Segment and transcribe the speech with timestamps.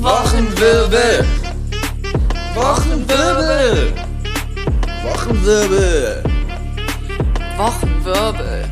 [0.00, 1.24] Wochenwirbel.
[2.54, 3.92] Wochenwirbel.
[5.02, 6.22] Wochenwirbel.
[7.58, 8.64] Wochenwirbel.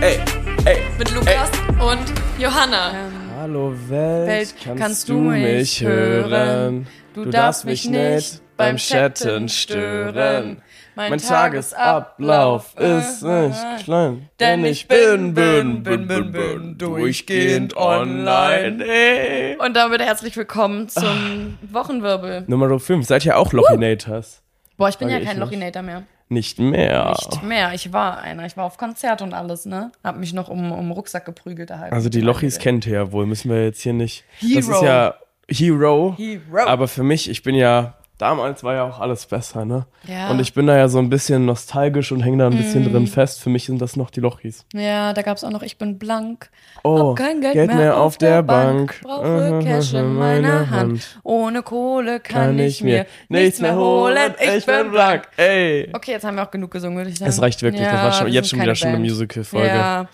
[0.00, 0.20] Ey,
[0.64, 0.76] ey.
[0.96, 1.50] Mit Lukas
[1.80, 2.92] und Johanna.
[3.36, 6.86] Hallo Welt, Welt, kannst, du mich hören?
[7.14, 10.62] Du darfst mich nicht beim Chatten stören.
[10.98, 18.84] Mein Tagesablauf ist nicht klein, denn ich bin, bin, bin, bin, bin durchgehend online.
[18.84, 19.56] Ey.
[19.64, 22.46] Und damit herzlich willkommen zum Wochenwirbel.
[22.48, 24.42] Nummer 5, seid ihr auch Lochinators?
[24.76, 25.38] Boah, ich bin ja kein.
[25.38, 26.02] Lochinator mehr.
[26.30, 27.14] Nicht mehr.
[27.16, 27.74] Nicht mehr.
[27.74, 28.44] Ich war einer.
[28.46, 29.92] Ich war auf Konzert und alles, ne?
[30.02, 31.92] Hab mich noch um, um den Rucksack geprügelt daheim.
[31.92, 34.24] Also die Lochis kennt ihr ja wohl, müssen wir jetzt hier nicht.
[34.40, 34.72] Das Hero.
[34.72, 35.14] ist ja
[35.48, 36.14] Hero.
[36.16, 36.66] Hero.
[36.66, 39.86] Aber für mich, ich bin ja, damals war ja auch alles besser, ne?
[40.06, 40.30] Ja.
[40.30, 42.92] Und ich bin da ja so ein bisschen nostalgisch und hänge da ein bisschen Mhm.
[42.92, 43.40] drin fest.
[43.40, 44.64] Für mich sind das noch die Lochis.
[44.74, 46.50] Ja, da gab's auch noch Ich bin blank.
[46.84, 49.00] Oh, Hab kein Geld, mehr, auf der Bank.
[49.02, 50.70] Brauche Mhm, Cash in meiner meine Hand.
[50.70, 51.20] Hand.
[51.22, 54.34] Ohne Kohle kann, ich mir nichts mehr holen.
[54.56, 55.22] Ich bin blank.
[55.36, 55.90] Ey.
[55.92, 57.28] Okay, jetzt haben wir auch genug gesungen, würde ich sagen.
[57.30, 57.82] Es reicht wirklich.
[57.82, 58.98] Ja, das war schon, wir jetzt schon wieder schon eine.
[58.98, 59.66] Musical-Folge.
[59.68, 60.08] Ja.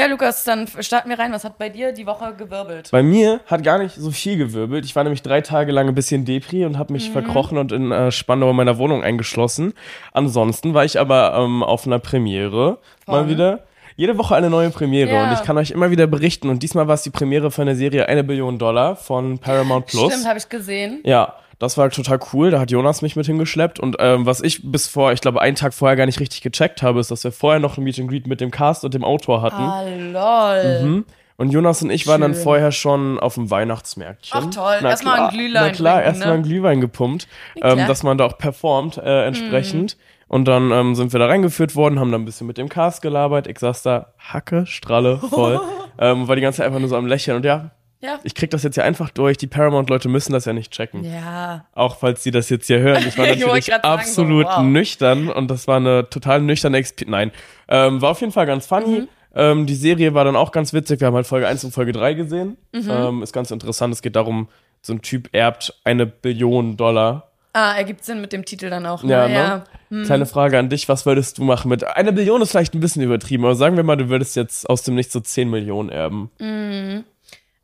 [0.00, 1.32] Ja, Lukas, dann starten wir rein.
[1.32, 2.88] Was hat bei dir die Woche gewirbelt?
[2.90, 4.84] Bei mir hat gar nicht so viel gewirbelt.
[4.84, 7.12] Ich war nämlich drei Tage lang ein bisschen Depri und habe mich Mhm.
[7.12, 9.74] verkrochen und in äh, Spandau in meiner Wohnung eingeschlossen.
[10.12, 13.28] Ansonsten war ich aber ähm, auf einer Premiere mal Von?
[13.28, 13.60] wieder.
[13.96, 15.24] Jede Woche eine neue Premiere Ja.
[15.28, 16.48] und ich kann euch immer wieder berichten.
[16.48, 20.10] Und diesmal war es die Premiere von der Serie Eine Billion Dollar von Paramount Plus.
[20.12, 21.00] Stimmt, habe ich gesehen.
[21.04, 22.50] Ja, das war total cool.
[22.50, 23.78] Da hat Jonas mich mit hingeschleppt.
[23.78, 26.82] Und ähm, was ich bis vor, ich glaube, einen Tag vorher gar nicht richtig gecheckt
[26.82, 29.04] habe, ist, dass wir vorher noch ein Meet and Greet mit dem Cast und dem
[29.04, 29.62] Autor hatten.
[29.62, 30.82] Ah, lol.
[30.82, 31.04] Mhm.
[31.36, 34.40] Und Jonas und ich waren dann vorher schon auf dem Weihnachtsmärkchen.
[34.42, 34.78] Ach, toll.
[34.80, 36.34] Na Erstmal klar, ein Glühwein Na klar, erstmal ne?
[36.34, 37.28] einen Glühwein gepumpt,
[37.62, 39.98] ähm, dass man da auch performt äh, entsprechend.
[40.28, 43.02] Und dann ähm, sind wir da reingeführt worden, haben dann ein bisschen mit dem Cast
[43.02, 43.46] gelabert.
[43.46, 45.60] Ich saß da Hacke, Stralle, voll.
[45.98, 47.38] ähm, war die ganze Zeit einfach nur so am Lächeln.
[47.38, 47.70] Und ja,
[48.02, 48.18] Ja.
[48.22, 49.36] ich krieg das jetzt ja einfach durch.
[49.36, 51.04] Die Paramount-Leute müssen das ja nicht checken.
[51.04, 51.66] Ja.
[51.74, 53.04] Auch falls sie das jetzt hier hören.
[53.06, 54.62] Ich war Ich natürlich sagen, absolut so, wow.
[54.62, 57.10] nüchtern und das war eine total nüchterne Experience.
[57.10, 57.32] Nein,
[57.68, 59.00] ähm, war auf jeden Fall ganz funny.
[59.00, 59.08] Mhm.
[59.34, 61.00] Ähm, die Serie war dann auch ganz witzig.
[61.00, 62.56] Wir haben halt Folge 1 und Folge 3 gesehen.
[62.72, 62.90] Mhm.
[62.90, 63.94] Ähm, ist ganz interessant.
[63.94, 64.48] Es geht darum,
[64.82, 67.30] so ein Typ erbt eine Billion Dollar.
[67.52, 69.02] Ah, ergibt Sinn mit dem Titel dann auch.
[69.02, 69.12] Ne?
[69.12, 69.64] Ja, ne?
[69.90, 70.04] Mhm.
[70.04, 70.88] Kleine Frage an dich.
[70.88, 73.82] Was würdest du machen mit eine Billion ist vielleicht ein bisschen übertrieben, aber sagen wir
[73.82, 76.30] mal, du würdest jetzt aus dem Nichts so 10 Millionen erben.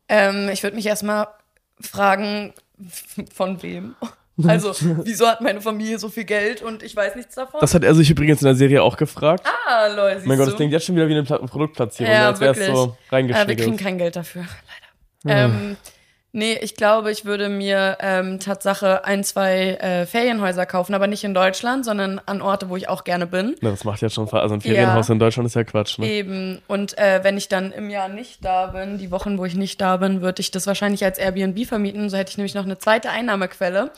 [0.08, 1.28] Ähm, ich würde mich erstmal
[1.80, 2.54] fragen,
[3.34, 3.94] von wem?
[4.46, 4.74] Also,
[5.04, 7.58] wieso hat meine Familie so viel Geld und ich weiß nichts davon?
[7.60, 9.46] Das hat er sich übrigens in der Serie auch gefragt.
[9.66, 12.40] ah, Leute, mein Gott, das klingt jetzt schon wieder wie eine Pla Produktplatzierung, Ja, als
[12.40, 14.44] wäre es so Äh, wir kriegen kein Geld dafür,
[15.24, 15.44] leider.
[15.44, 15.76] Ähm,
[16.36, 21.24] nee, ich glaube, ich würde mir ähm, Tatsache ein, zwei äh, Ferienhäuser kaufen, aber nicht
[21.24, 23.56] in Deutschland, sondern an Orte, wo ich auch gerne bin.
[23.62, 26.06] Na, das macht ja schon, also ein Ferienhaus in Deutschland ist ja Quatsch, ne?
[26.06, 26.60] Eben.
[26.68, 29.80] Und äh, wenn ich dann im Jahr nicht da bin, die Wochen, wo ich nicht
[29.80, 32.10] da bin, würde ich das wahrscheinlich als Airbnb vermieten.
[32.10, 33.90] So hätte ich nämlich noch eine zweite Einnahmequelle.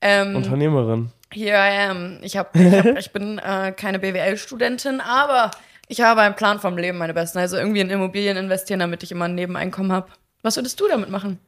[0.00, 1.12] Ähm, Unternehmerin.
[1.32, 2.18] Here I am.
[2.22, 5.52] Ich, hab, ich, hab, ich bin äh, keine BWL-Studentin, aber
[5.88, 7.38] ich habe einen Plan vom Leben, meine Besten.
[7.38, 10.08] Also irgendwie in Immobilien investieren, damit ich immer ein Nebeneinkommen habe.
[10.42, 11.38] Was würdest du damit machen?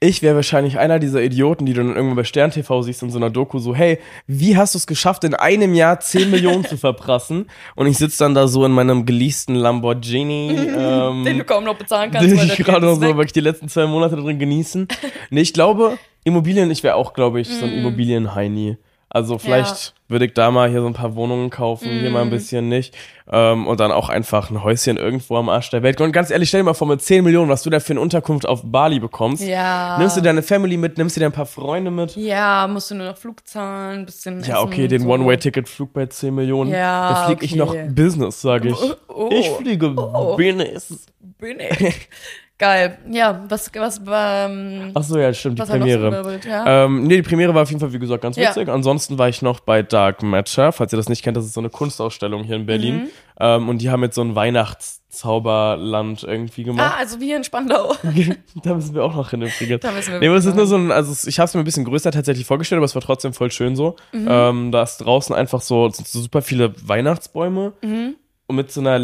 [0.00, 3.10] Ich wäre wahrscheinlich einer dieser Idioten, die du dann irgendwann bei Stern TV siehst in
[3.10, 3.98] so einer Doku, so, hey,
[4.28, 7.46] wie hast du es geschafft, in einem Jahr 10 Millionen zu verprassen?
[7.74, 11.74] Und ich sitze dann da so in meinem geleasten Lamborghini, ähm, Den du kaum noch
[11.76, 13.16] bezahlen kannst, den weil ich gerade noch so weg.
[13.16, 14.86] wirklich die letzten zwei Monate drin genießen.
[15.30, 17.68] Nee, ich glaube, Immobilien, ich wäre auch, glaube ich, so Mm.
[17.70, 18.76] ein Immobilienheini.
[19.10, 22.12] Also vielleicht würde ich da mal hier so ein paar Wohnungen kaufen, hier Mm.
[22.12, 22.94] mal ein bisschen nicht.
[23.30, 26.00] Ähm, und dann auch einfach ein Häuschen irgendwo am Arsch der Welt.
[26.00, 28.00] Und ganz ehrlich, stell dir mal vor, mit 10 Millionen, was du da für eine
[28.00, 29.42] Unterkunft auf Bali bekommst.
[29.42, 29.96] Ja.
[29.98, 32.16] Nimmst du deine Family mit, nimmst du dir ein paar Freunde mit?
[32.16, 35.08] Ja, musst du nur noch Flug zahlen, bisschen Ja, okay, den so.
[35.08, 36.70] One-Way-Ticket-Flug bei 10 Millionen.
[36.70, 37.86] Ja, da fliege ich okay.
[37.86, 38.76] noch Business, sage ich.
[39.08, 39.30] Oh.
[39.32, 41.06] Ich fliege Business.
[41.38, 42.08] Bin ich.
[42.58, 42.98] Geil.
[43.08, 46.40] Ja, was, was war, ähm, Ach so, ja, stimmt, die Premiere.
[46.44, 46.84] ja?
[46.84, 48.50] Ähm, nee, die Premiere war auf jeden Fall, wie gesagt, ganz Ja.
[48.50, 48.68] witzig.
[48.68, 50.72] Ansonsten war ich noch bei Dark Matter.
[50.72, 52.96] Falls ihr das nicht kennt, das ist so eine Kunstausstellung hier in Berlin.
[53.02, 53.08] Mhm.
[53.38, 56.94] Ähm, und die haben jetzt so ein Weihnachtszauberland irgendwie ah, gemacht.
[56.98, 57.94] also wie hier in Spandau.
[58.64, 59.80] da müssen wir auch noch hin übrigens.
[59.82, 61.60] Da müssen wir Nee, aber es ist nur so ein, also ich habe es mir
[61.60, 63.94] ein bisschen größer tatsächlich vorgestellt, aber es war trotzdem voll schön so.
[64.12, 64.26] Mhm.
[64.28, 68.16] Ähm, da ist draußen einfach so, so super viele Weihnachtsbäume Mhm.
[68.48, 68.98] und mit so einer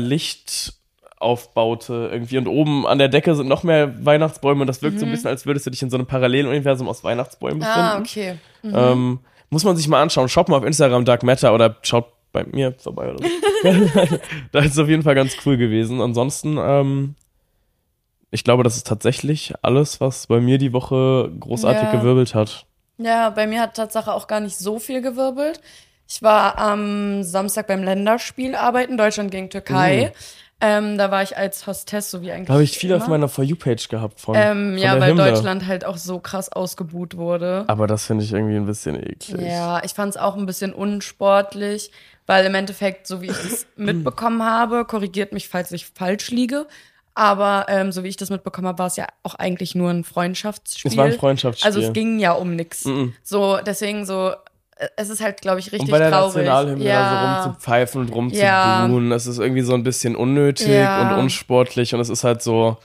[1.25, 5.07] Lichtaufbaute irgendwie und oben an der Decke sind noch mehr Weihnachtsbäume und das wirkt so
[5.07, 7.81] ein bisschen, als würdest du dich in so einem Paralleluniversum aus Weihnachtsbäumen befinden.
[7.81, 7.85] Mhm.
[7.85, 8.39] Ah, okay.
[8.65, 10.29] Ähm, muss man sich mal anschauen.
[10.29, 13.31] Schaut mal auf Instagram Dark Matter oder schaut bei mir vorbei oder so.
[14.53, 16.01] da ist es auf jeden Fall ganz cool gewesen.
[16.01, 17.15] Ansonsten, ähm,
[18.31, 21.93] ich glaube, das ist tatsächlich alles, was bei mir die Woche großartig Ja.
[21.93, 22.67] gewirbelt hat.
[22.99, 25.61] Ja, bei mir hat Tatsache auch gar nicht so viel gewirbelt.
[26.07, 30.13] Ich war am Samstag beim Länderspiel arbeiten, Deutschland gegen Türkei.
[30.65, 32.49] Ähm, da war ich als Hostess, so wie eigentlich.
[32.49, 33.03] Habe ich viel immer.
[33.03, 34.35] auf meiner For You-Page gehabt von.
[34.35, 35.31] Ähm, von ja, weil Hymne.
[35.31, 37.65] Deutschland halt auch so krass ausgebuht wurde.
[37.67, 39.43] Aber das finde ich irgendwie ein bisschen eklig.
[39.43, 41.91] Ja, ich fand es auch ein bisschen unsportlich,
[42.27, 46.67] weil im Endeffekt, so wie ich es mitbekommen habe, korrigiert mich, falls ich falsch liege.
[47.15, 50.03] Aber ähm, so wie ich das mitbekommen habe, war es ja auch eigentlich nur ein
[50.03, 50.91] Freundschaftsspiel.
[50.91, 51.67] Es war ein Freundschaftsspiel.
[51.67, 52.87] Also es ging ja um nix.
[52.87, 53.15] Mhm.
[53.23, 54.33] So, deswegen so,
[54.97, 56.35] es ist halt, glaube ich, richtig Und bei der traurig.
[56.37, 57.01] Nationalhymne ja.
[57.01, 58.45] da so rumzupfeifen und rumzubuhen,
[59.05, 59.11] Ja.
[59.11, 61.13] das ist irgendwie so ein bisschen unnötig Ja.
[61.13, 62.77] und unsportlich und es ist halt so,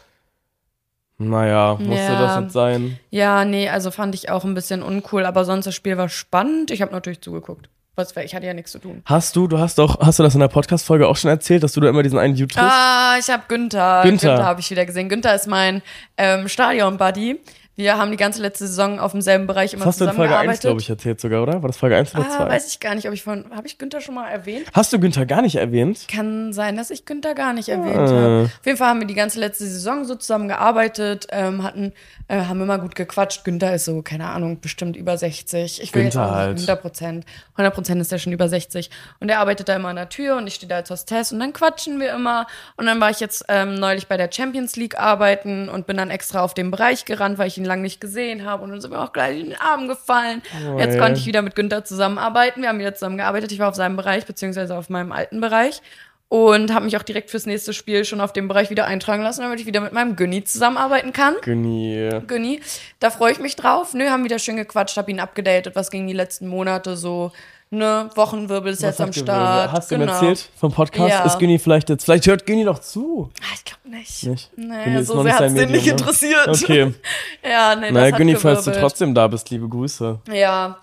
[1.18, 2.22] naja, musste Ja.
[2.22, 2.98] das jetzt sein?
[3.10, 6.72] Ja, nee, also fand ich auch ein bisschen uncool, aber sonst das Spiel war spannend.
[6.72, 7.70] Ich habe natürlich zugeguckt.
[7.96, 9.02] Was, ich hatte ja nichts zu tun.
[9.04, 11.74] Hast du, du hast doch, hast du das in der Podcast-Folge auch schon erzählt, dass
[11.74, 12.58] du da immer diesen einen triffst?
[12.58, 14.04] Ah, ich habe Günther.
[14.04, 14.30] Günther.
[14.36, 15.10] Günther habe ich wieder gesehen.
[15.10, 15.82] Günther ist mein
[16.16, 17.42] ähm, Stadion-Buddy.
[17.80, 20.36] Wir haben die ganze letzte Saison auf demselben Bereich immer Das hast du in Folge
[20.36, 20.62] 1, zusammengearbeitet.
[20.64, 21.62] glaube ich, erzählt sogar, oder?
[21.62, 22.50] War das Folge 1 oder Ah, 2?
[22.50, 23.46] weiß ich gar nicht, ob ich von.
[23.56, 24.66] Habe ich Günther schon mal erwähnt?
[24.74, 26.06] Hast du Günther gar nicht erwähnt?
[26.14, 28.02] Kann sein, dass ich Günther gar nicht erwähnt Ah.
[28.12, 28.50] habe.
[28.60, 31.94] Auf jeden Fall haben wir die ganze letzte Saison so zusammen gearbeitet, ähm, hatten,
[32.28, 33.46] äh, haben immer gut gequatscht.
[33.46, 35.82] Günther ist so, keine Ahnung, bestimmt über 60.
[35.82, 36.58] Ich will jetzt Günther halt.
[36.58, 37.26] 100 Prozent.
[37.56, 38.90] 100 Prozent ist er schon über 60.
[39.22, 41.40] Und er arbeitet da immer an der Tür und ich stehe da als Hostess und
[41.40, 42.46] dann quatschen wir immer.
[42.76, 46.10] Und dann war ich jetzt ähm, neulich bei der Champions League arbeiten und bin dann
[46.10, 48.64] extra auf den Bereich gerannt, weil ich ihn lange nicht gesehen habe.
[48.64, 50.42] Und dann sind mir auch gleich in den Arm gefallen.
[50.68, 52.62] Oh, jetzt konnte ich wieder mit Günther zusammenarbeiten.
[52.62, 53.52] Wir haben wieder zusammengearbeitet.
[53.52, 55.82] Ich war auf seinem Bereich, beziehungsweise auf meinem alten Bereich.
[56.28, 59.42] Und habe mich auch direkt fürs nächste Spiel schon auf dem Bereich wieder eintragen lassen,
[59.42, 61.36] damit ich wieder mit meinem Günni zusammenarbeiten kann.
[61.42, 62.22] Günni.
[62.28, 62.62] Günni,
[63.00, 63.96] da freue ich mich drauf.
[63.96, 67.32] Nö, haben wieder schön gequatscht, habe ihn abgedatet, was ging die letzten Monate so.
[67.72, 69.72] Ne, Wochenwirbel ist jetzt am Start.
[69.72, 70.08] Hast du genau.
[70.08, 71.10] mir erzählt vom Podcast?
[71.10, 71.24] Ja.
[71.24, 73.30] Ist Günni vielleicht jetzt, vielleicht hört Günni doch zu.
[73.42, 74.24] Ah, Ich glaube nicht.
[74.24, 74.52] Nicht?
[74.56, 75.92] Nee, Günni ist so sehr hat es den nicht ne?
[75.92, 76.48] interessiert.
[76.48, 76.94] Okay.
[77.44, 80.20] Ja, nee, Naja, das Günni, falls du trotzdem da bist, liebe Grüße.
[80.32, 80.80] Ja.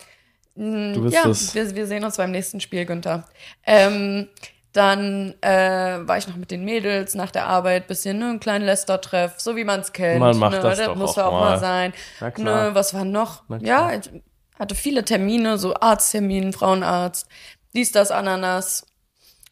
[0.55, 1.55] Du bist ja, es.
[1.57, 3.25] Wir, wir sehen uns beim nächsten Spiel, Günther.
[3.65, 4.29] Ähm,
[4.73, 8.65] dann äh, war ich noch mit den Mädels nach der Arbeit, bisschen ne, ein kleinen
[8.65, 10.21] Lester-Treff, so wie man es kennt.
[10.21, 11.59] Man macht ne, das doch muss auch ja auch mal.
[11.59, 11.93] sein.
[12.21, 12.69] Na klar.
[12.69, 13.43] Ne, was war noch?
[13.49, 13.93] Na klar.
[13.93, 14.11] Ja, ich
[14.59, 17.27] hatte viele Termine, so Arzttermin, Frauenarzt,
[17.75, 18.87] dies, das, Ananas.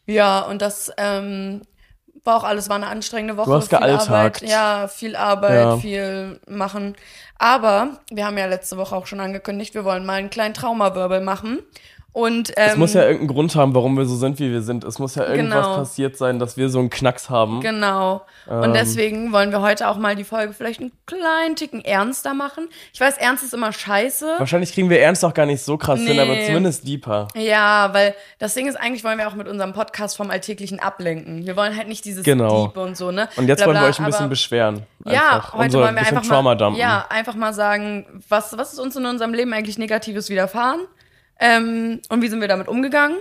[0.05, 1.61] Ja, und das ähm,
[2.23, 3.49] war auch alles, war eine anstrengende Woche.
[3.49, 4.09] Du hast viel gealltagt.
[4.09, 5.77] Arbeit, ja, viel Arbeit, Ja.
[5.77, 6.95] viel machen.
[7.37, 11.21] Aber wir haben ja letzte Woche auch schon angekündigt, wir wollen mal einen kleinen Traumawirbel
[11.21, 11.59] machen.
[12.15, 14.85] Und ähm, Es muss ja irgendeinen Grund haben, warum wir so sind, wie wir sind.
[14.85, 15.75] Es muss ja irgendwas Genau.
[15.75, 17.59] passiert sein, dass wir so einen Knacks haben.
[17.59, 18.21] Genau.
[18.49, 18.61] Ähm.
[18.61, 22.69] Und deswegen wollen wir heute auch mal die Folge vielleicht einen kleinen Ticken ernster machen.
[22.93, 24.35] Ich weiß, ernst ist immer scheiße.
[24.37, 26.21] Wahrscheinlich kriegen wir Ernst auch gar nicht so krass hin, Nee.
[26.21, 27.27] aber zumindest deeper.
[27.35, 31.45] Ja, weil das Ding ist, eigentlich wollen wir auch mit unserem Podcast vom Alltäglichen ablenken.
[31.45, 32.67] Wir wollen halt nicht dieses Genau.
[32.67, 33.27] Deep und so, ne?
[33.35, 34.83] Und jetzt Bla, wollen wir euch ein bisschen beschweren.
[35.03, 38.95] Ja, heute Unser wollen wir einfach mal, ja, einfach mal sagen, was, was ist uns
[38.95, 40.79] in unserem Leben eigentlich Negatives widerfahren?
[41.39, 43.17] Ähm, und wie sind wir damit umgegangen?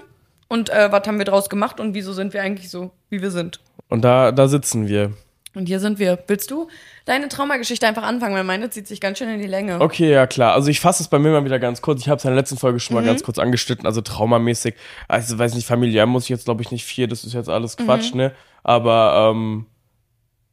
[0.49, 1.81] Und äh, was haben wir draus gemacht?
[1.81, 3.61] Und wieso sind wir eigentlich so, wie wir sind?
[3.89, 5.13] Und da, da sitzen wir.
[5.55, 6.19] Und hier sind wir.
[6.27, 6.69] Willst du
[7.05, 8.35] deine Traumageschichte einfach anfangen?
[8.35, 9.81] Weil meine zieht sich ganz schön in die Länge.
[9.81, 10.53] Okay, ja klar.
[10.53, 12.01] Also ich fasse es bei mir mal wieder ganz kurz.
[12.01, 13.07] Ich habe es in der letzten Folge schon mal Mhm.
[13.07, 13.87] ganz kurz angeschnitten.
[13.87, 14.75] Also traumamäßig.
[15.07, 17.07] Also weiß nicht, familiär muss ich jetzt glaube ich nicht viel.
[17.07, 17.85] Das ist jetzt alles Mhm.
[17.85, 18.33] Quatsch, ne?
[18.65, 19.67] Aber ähm,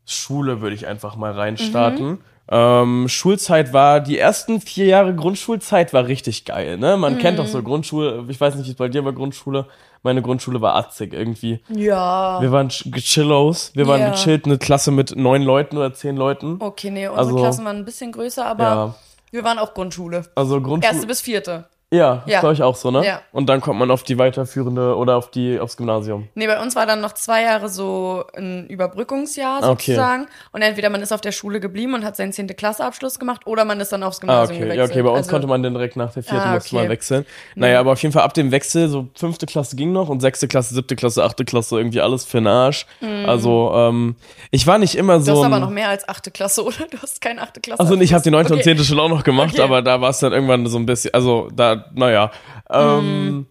[0.05, 2.05] Schule würde ich einfach mal reinstarten.
[2.07, 2.19] Mhm.
[2.49, 6.97] Ähm, Schulzeit war, die ersten vier Jahre Grundschulzeit war richtig geil, ne?
[6.97, 7.43] Man kennt Mhm.
[7.43, 9.67] doch so Grundschule, ich weiß nicht, wie es bei dir war, Grundschule.
[10.03, 11.59] Meine Grundschule war atzig irgendwie.
[11.69, 12.41] Ja.
[12.41, 14.09] Wir waren ch- gechillos, wir waren Ja.
[14.09, 16.57] gechillt, eine Klasse mit neun Leuten oder zehn Leuten.
[16.59, 18.95] Okay, nee, unsere Also- Klassen waren ein bisschen größer, aber Ja.
[19.31, 20.23] wir waren auch Grundschule.
[20.35, 20.93] Also Grundschule.
[20.93, 21.65] Erste bis vierte.
[21.93, 22.41] Ja, Ja.
[22.41, 23.05] bei euch auch so, ne?
[23.05, 23.21] Ja.
[23.33, 26.29] Und dann kommt man auf die weiterführende oder auf die aufs Gymnasium.
[26.35, 29.91] Nee, bei uns war dann noch zwei Jahre so ein Überbrückungsjahr Okay.
[29.91, 30.27] sozusagen.
[30.53, 32.47] Und entweder man ist auf der Schule geblieben und hat seinen 10.
[32.55, 34.67] Klasseabschluss gemacht oder man ist dann aufs Ah, Gymnasium okay.
[34.69, 34.91] Ja, gewechselt.
[34.91, 36.91] okay, bei uns also, konnte man dann direkt nach der vierten Ah, musste man okay.
[36.93, 37.25] wechseln.
[37.55, 40.47] Naja, aber auf jeden Fall ab dem Wechsel, so fünfte Klasse ging noch und sechste
[40.47, 42.85] Klasse, siebte Klasse, achte Klasse, irgendwie alles für den Arsch.
[43.27, 44.15] Also, ähm,
[44.49, 45.25] ich war nicht immer Mhm.
[45.25, 45.39] Du so.
[45.39, 46.85] hast aber noch mehr als achte Klasse, oder?
[46.89, 47.81] Du hast keine achte Klasse.
[47.81, 48.69] Also ich habe die neunte und Okay.
[48.69, 49.61] zehnte schon auch noch gemacht, Okay.
[49.61, 52.31] aber da war es dann irgendwann so ein bisschen, also da, naja.
[52.69, 53.45] Ähm, Mhm.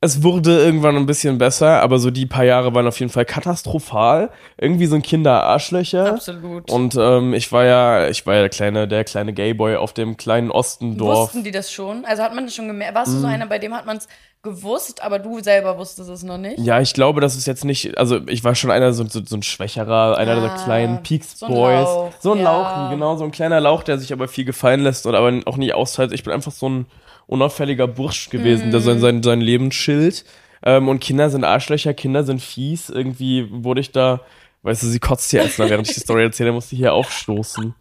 [0.00, 3.24] Es wurde irgendwann ein bisschen besser, aber so die paar Jahre waren auf jeden Fall
[3.24, 4.28] katastrophal.
[4.58, 6.12] Irgendwie so ein Kinder-Arschlöcher.
[6.12, 6.70] Absolut.
[6.70, 10.18] Und ähm, ich war ja, ich war ja der kleine, der kleine Gayboy auf dem
[10.18, 11.28] kleinen Ostendorf.
[11.28, 12.04] Wussten die das schon?
[12.04, 12.94] Also hat man das schon gemerkt?
[12.94, 13.20] Warst du Mhm.
[13.22, 14.06] so einer, bei dem hat man es
[14.42, 16.58] gewusst, aber du selber wusstest es noch nicht?
[16.58, 19.36] Ja, ich glaube, das ist jetzt nicht, also ich war schon einer, so, so, so
[19.36, 21.80] ein schwächerer, einer der Ah, kleinen Peaks so ein Boys.
[21.88, 22.44] Lauch, so ein ja.
[22.44, 25.56] Lauch, genau, so ein kleiner Lauch, der sich aber viel gefallen lässt und aber auch
[25.56, 26.12] nie austeilt.
[26.12, 26.86] Ich bin einfach so ein
[27.26, 28.84] unauffälliger Bursch gewesen, der Mhm.
[28.84, 30.24] sein, sein, sein Leben chillt.
[30.62, 32.88] Ähm, und Kinder sind Arschlöcher, Kinder sind fies.
[32.90, 34.20] Irgendwie wurde ich da,
[34.62, 37.74] weißt du, sie kotzt hier erstmal, während ich die Story erzähle, musste ich hier aufstoßen.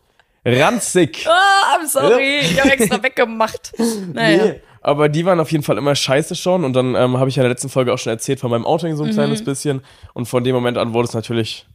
[0.46, 1.26] Ranzig!
[1.28, 2.40] Ah, I'm sorry.
[2.42, 3.72] Ich habe extra weggemacht.
[4.14, 4.46] Naja.
[4.46, 7.38] Nee, aber die waren auf jeden Fall immer scheiße schon und dann ähm, habe ich
[7.38, 9.14] ja in der letzten Folge auch schon erzählt von meinem Outing so ein Mhm.
[9.14, 9.82] kleines bisschen
[10.14, 11.66] und von dem Moment an wurde es natürlich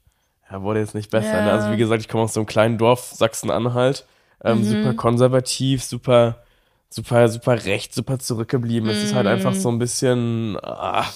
[0.51, 1.39] ja, wurde jetzt nicht besser.
[1.39, 1.45] Ja.
[1.45, 1.53] Ne?
[1.53, 4.05] Also wie gesagt, ich komme aus so einem kleinen Dorf, Sachsen-Anhalt,
[4.45, 4.65] ähm, mhm.
[4.65, 6.43] super konservativ, super,
[6.91, 8.89] super, super recht, super zurückgeblieben.
[8.89, 8.95] Mhm.
[8.95, 11.07] Es ist halt einfach so ein bisschen, ah,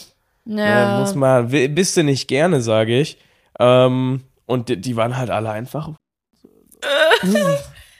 [0.44, 0.96] ja.
[0.96, 3.18] Ne, muss man, bist du nicht gerne, sage ich.
[3.58, 5.90] Ähm, und die, die, waren halt alle einfach.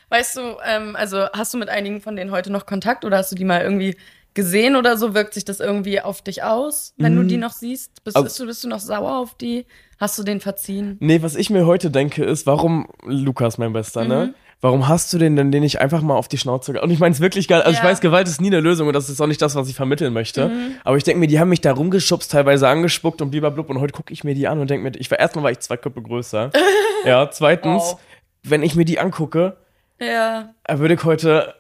[0.09, 3.31] weißt du, ähm, also hast du mit einigen von denen heute noch Kontakt oder hast
[3.31, 3.97] du die mal irgendwie
[4.35, 5.15] gesehen oder so?
[5.15, 7.19] Wirkt sich das irgendwie auf dich aus, wenn mhm.
[7.19, 8.03] du die noch siehst?
[8.03, 9.67] Bist, bist, du, bist du noch sauer auf die?
[9.99, 10.97] Hast du den verziehen?
[11.01, 14.17] Nee, was ich mir heute denke, ist, warum, Lukas, mein Bester, ne?
[14.17, 14.27] mhm.
[14.27, 14.35] ne?
[14.63, 17.13] Warum hast du den denn den nicht einfach mal auf die Schnauze Und ich meine
[17.13, 17.63] es wirklich geil.
[17.63, 17.79] Also ja.
[17.79, 19.75] ich weiß, Gewalt ist nie eine Lösung und das ist auch nicht das, was ich
[19.75, 20.49] vermitteln möchte.
[20.49, 20.77] Mhm.
[20.85, 23.93] Aber ich denke mir, die haben mich da rumgeschubst, teilweise angespuckt und blub und heute
[23.93, 26.01] gucke ich mir die an und denke mir, ich war erstmal war ich zwei Köpfe
[26.01, 26.53] größer.
[27.05, 28.01] ja, zweitens, wow.
[28.45, 29.57] wenn ich mir die angucke,
[30.01, 30.55] ja.
[30.71, 31.57] würde ich heute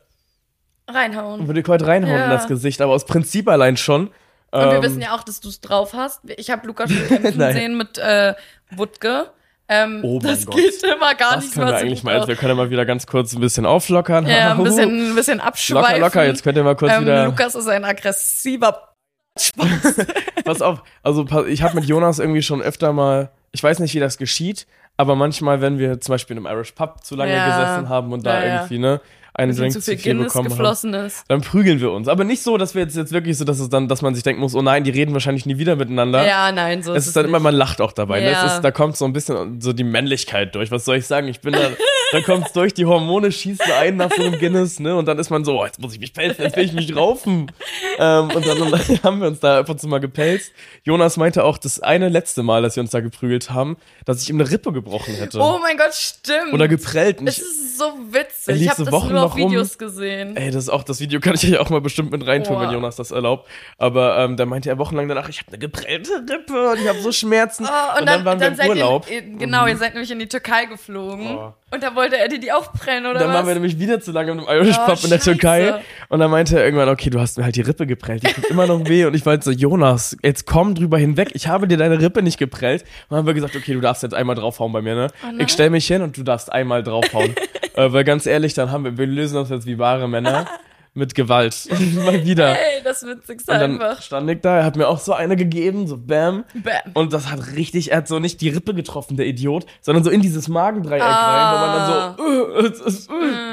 [0.86, 1.48] reinhauen.
[1.48, 2.24] Würde ich heute reinhauen ja.
[2.26, 4.10] in das Gesicht, aber aus Prinzip allein schon.
[4.52, 6.20] Und ähm, wir wissen ja auch, dass du es drauf hast.
[6.36, 8.34] Ich habe Lukas schon kämpfen sehen mit äh,
[8.70, 9.32] Wutke.
[9.68, 10.56] Ähm, oh das Gott.
[10.56, 13.06] geht immer gar das nicht können wir eigentlich mal, also wir können mal wieder ganz
[13.06, 14.26] kurz ein bisschen auflockern.
[14.26, 16.00] Ja, ein bisschen, ein bisschen abschweifen.
[16.00, 17.24] Locker, locker, jetzt könnt ihr mal kurz ähm, wieder...
[17.26, 18.92] Lukas ist ein aggressiver
[19.38, 20.06] Spaß.
[20.44, 24.00] Pass auf, also ich habe mit Jonas irgendwie schon öfter mal, ich weiß nicht, wie
[24.00, 24.66] das geschieht,
[24.96, 27.46] aber manchmal, wenn wir zum Beispiel in einem Irish Pub zu lange ja.
[27.46, 29.00] gesessen haben und da ja, irgendwie, ne,
[29.34, 32.08] einen Drink zu viel, zu viel bekommen haben, dann prügeln wir uns.
[32.08, 34.24] Aber nicht so, dass wir jetzt, jetzt wirklich so, dass es dann, dass man sich
[34.24, 36.26] denken muss, oh nein, die reden wahrscheinlich nie wieder miteinander.
[36.26, 37.30] Ja, nein, so es ist ist dann nicht.
[37.30, 38.22] immer, man lacht auch dabei.
[38.22, 38.44] Ja.
[38.44, 38.54] Ne?
[38.54, 40.70] Ist, da kommt so ein bisschen so die Männlichkeit durch.
[40.70, 41.28] Was soll ich sagen?
[41.28, 41.70] Ich bin da,
[42.12, 44.96] da kommt es durch, die Hormone schießen ein nach so einem Guinness, ne?
[44.96, 46.94] Und dann ist man so, oh, jetzt muss ich mich pelzen, jetzt will ich mich
[46.94, 47.50] raufen.
[47.98, 48.72] ähm, und dann, dann
[49.02, 50.52] haben wir uns da einfach zu mal gepelzt.
[50.84, 54.30] Jonas meinte auch, das eine letzte Mal, dass wir uns da geprügelt haben, dass ich
[54.30, 55.38] ihm eine Rippe gebrochen hätte.
[55.38, 56.52] Oh mein Gott, stimmt.
[56.52, 57.18] Oder geprellt.
[57.22, 58.62] Das ist so witzig.
[58.62, 60.36] Ich habe das Wochen nur auf Videos gesehen.
[60.36, 62.62] Ey, das ist auch, das Video kann ich euch auch mal bestimmt mit reintun, Boah.
[62.62, 63.48] wenn Jonas das erlaubt.
[63.78, 67.00] Aber ähm, da meinte er wochenlang danach, ich habe eine geprellte Rippe und ich habe
[67.00, 67.66] so Schmerzen.
[67.66, 69.10] Oh, und, und, dann, dann waren dann wir im Urlaub.
[69.10, 69.68] Ihr, genau, mhm.
[69.68, 71.36] ihr seid nämlich in die Türkei geflogen.
[71.36, 71.54] Oh.
[71.72, 73.36] Und da wollte er dir die aufprellen, oder dann was?
[73.36, 75.80] waren wir nämlich wieder zu lange im Irish oh, Pub in der Türkei.
[76.10, 78.22] Und dann meinte er irgendwann, okay, du hast mir halt die Rippe geprellt.
[78.22, 79.06] Die tut immer noch weh.
[79.06, 81.30] Und ich meinte so, Jonas, jetzt komm drüber hinweg.
[81.32, 82.82] Ich habe dir deine Rippe nicht geprellt.
[82.82, 85.06] Und dann haben wir gesagt, okay, du darfst jetzt einmal draufhauen bei mir, ne?
[85.24, 87.34] Oh ich stell mich hin und du darfst einmal draufhauen.
[87.74, 90.46] äh, weil ganz ehrlich, dann haben wir, wir lösen uns jetzt wie wahre Männer.
[90.94, 91.68] Mit Gewalt.
[92.04, 92.50] Mal wieder.
[92.58, 94.02] Ey, das Witzigste und dann einfach.
[94.02, 96.44] stand ich da, er hat mir auch so eine gegeben, so bam.
[96.54, 96.92] Bam.
[96.94, 100.10] Und das hat richtig, er hat so nicht die Rippe getroffen, der Idiot, sondern so
[100.10, 101.16] in dieses Magendreieck ah.
[101.32, 103.24] rein, wo man dann so, uh, uh, uh.
[103.24, 103.51] Mm.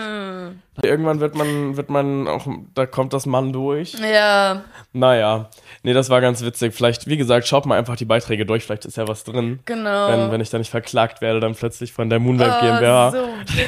[0.84, 3.94] Irgendwann wird man, wird man auch, da kommt das Mann durch.
[3.94, 4.64] Ja.
[4.94, 5.50] Naja.
[5.84, 6.74] Nee, das war ganz witzig.
[6.74, 9.60] Vielleicht, wie gesagt, schaut mal einfach die Beiträge durch, vielleicht ist ja was drin.
[9.66, 10.10] Genau.
[10.10, 13.12] Wenn, wenn ich da nicht verklagt werde, dann plötzlich von der Moonweb oh, GmbH.
[13.12, 13.18] so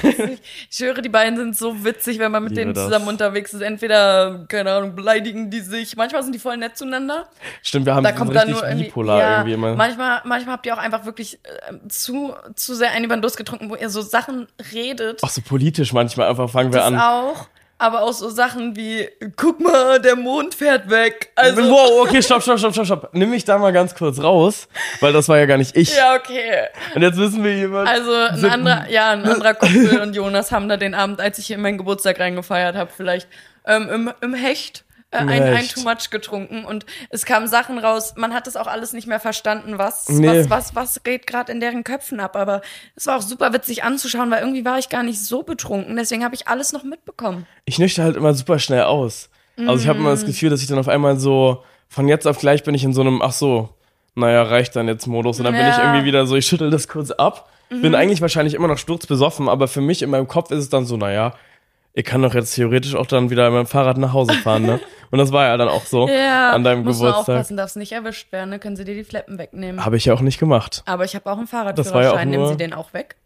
[0.04, 0.42] witzig.
[0.70, 3.14] Ich höre, die beiden sind so witzig, wenn man mit Liebe denen zusammen das.
[3.14, 3.62] unterwegs ist.
[3.62, 5.96] Entweder, keine Ahnung, beleidigen die sich.
[5.96, 7.28] Manchmal sind die voll nett zueinander.
[7.62, 9.76] Stimmt, wir haben da kommt richtig nur irgendwie, bipolar ja, irgendwie immer.
[9.76, 13.38] Manchmal, manchmal habt ihr auch einfach wirklich äh, zu, zu sehr einen über den Durst
[13.38, 15.20] getrunken, wo ihr so Sachen redet.
[15.24, 16.96] Ach so politisch manchmal einfach fangen wir an.
[17.02, 17.48] Auch
[17.82, 21.32] aber auch so Sachen wie, guck mal, der Mond fährt weg.
[21.36, 23.10] Also wow, okay, stopp, stopp, stopp, stopp, stopp.
[23.14, 24.68] Nimm mich da mal ganz kurz raus,
[25.00, 25.96] weil das war ja gar nicht ich.
[25.98, 26.68] Ja, okay.
[26.94, 27.90] Und jetzt wissen wir jemand.
[27.90, 31.50] Also ein anderer, ja, ein anderer Kumpel und Jonas haben da den Abend, als ich
[31.50, 33.28] in meinen Geburtstag reingefeiert habe, vielleicht
[33.66, 38.14] ähm, im, im Hecht äh, ein, ein Too Much getrunken und es kamen Sachen raus.
[38.16, 40.28] Man hat das auch alles nicht mehr verstanden, was, nee.
[40.28, 42.36] was, was, was geht gerade in deren Köpfen ab.
[42.36, 42.62] Aber
[42.96, 45.96] es war auch super witzig anzuschauen, weil irgendwie war ich gar nicht so betrunken.
[45.96, 47.46] Deswegen habe ich alles noch mitbekommen.
[47.66, 49.30] Ich nüchte halt immer super schnell aus.
[49.58, 50.28] Also ich habe immer das mm.
[50.28, 53.02] Gefühl, dass ich dann auf einmal so von jetzt auf gleich bin ich in so
[53.02, 53.70] einem, ach so,
[54.16, 55.40] naja, reicht dann jetzt Modus.
[55.40, 55.62] Und dann ja.
[55.62, 57.50] bin ich irgendwie wieder so, ich schüttel das kurz ab.
[57.70, 57.82] Mhm.
[57.82, 60.86] Bin eigentlich wahrscheinlich immer noch sturzbesoffen, aber für mich in meinem Kopf ist es dann
[60.86, 61.34] so, naja,
[61.94, 64.80] ich kann doch jetzt theoretisch auch dann wieder mit dem Fahrrad nach Hause fahren, ne?
[65.12, 67.28] Und das war ja dann auch so ja, an deinem muss Geburtstag.
[67.28, 68.60] Man aufpassen, darfst nicht erwischt werden, ne?
[68.60, 69.84] Können sie dir die Fleppen wegnehmen.
[69.84, 70.84] Habe ich ja auch nicht gemacht.
[70.86, 72.32] Aber ich habe auch einen Fahrradführerschein.
[72.32, 73.18] Ja Nehmen sie den auch weg?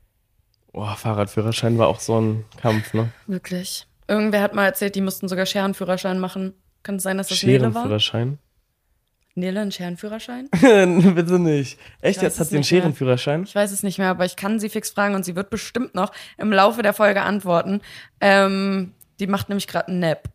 [0.72, 3.12] Boah, Fahrradführerschein war auch so ein Kampf, ne?
[3.28, 3.88] Wirklich.
[4.08, 6.54] Irgendwer hat mal erzählt, die mussten sogar Scherenführerschein machen.
[6.84, 7.72] Kann es sein, dass das Nele war?
[7.72, 8.40] Scherenführerschein?
[9.36, 10.50] Nele einen Scherenführerschein?
[10.62, 11.78] Bitte nicht.
[12.02, 13.44] Echt, jetzt hat sie einen Scherenführerschein?
[13.44, 15.94] Ich weiß es nicht mehr, aber ich kann sie fix fragen und sie wird bestimmt
[15.94, 17.82] noch im Laufe der Folge antworten.
[18.22, 20.30] Ähm, die macht nämlich gerade einen Nap.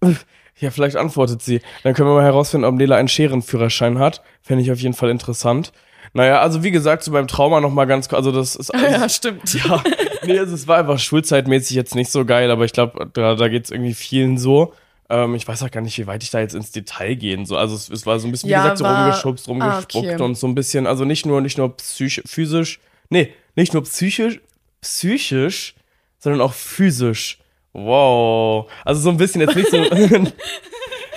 [0.56, 1.60] Ja, vielleicht antwortet sie.
[1.82, 4.22] Dann können wir mal herausfinden, ob Nela einen Scherenführerschein hat.
[4.40, 5.72] Fände ich auf jeden Fall interessant.
[6.12, 8.86] Naja, also wie gesagt, zu meinem Trauma noch mal ganz kurz, also das ist also,
[8.86, 9.52] Ja, stimmt.
[9.52, 9.82] Ja,
[10.24, 13.48] nee, also es war einfach schulzeitmäßig jetzt nicht so geil, aber ich glaube, da, da
[13.48, 14.72] geht es irgendwie vielen so.
[15.10, 17.58] Ähm, ich weiß auch gar nicht, wie weit ich da jetzt ins Detail gehen soll.
[17.58, 20.22] Also es, es war so ein bisschen, wie ja, gesagt, so rumgeschubst, rumgespuckt ah, okay.
[20.22, 22.80] und so ein bisschen, also nicht nur, nicht nur psychisch, physisch,
[23.10, 24.40] nee, nicht nur psychisch,
[24.80, 25.74] psychisch,
[26.18, 27.38] sondern auch physisch.
[27.72, 28.70] Wow.
[28.84, 29.84] Also so ein bisschen jetzt nicht so.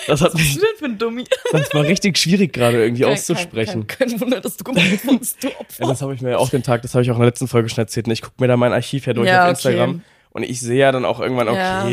[0.07, 1.25] Das hat mich, denn für ein Dummi?
[1.51, 3.87] das war richtig schwierig gerade irgendwie auszusprechen.
[3.87, 5.83] Kein, kein, kein Wunder, dass du wurdest, du Opfer.
[5.83, 7.27] Ja, das habe ich mir ja auch den Tag, das habe ich auch in der
[7.27, 8.07] letzten Folge schon erzählt.
[8.07, 8.13] Ne?
[8.13, 9.67] Ich gucke mir da mein Archiv ja durch Ja, auf okay.
[9.67, 10.01] Instagram
[10.31, 11.89] und ich sehe ja dann auch irgendwann, Ja.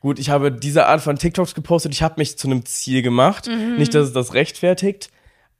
[0.00, 3.46] Gut, ich habe diese Art von TikToks gepostet, ich habe mich zu einem Ziel gemacht.
[3.48, 3.76] Mhm.
[3.76, 5.10] Nicht, dass es das rechtfertigt,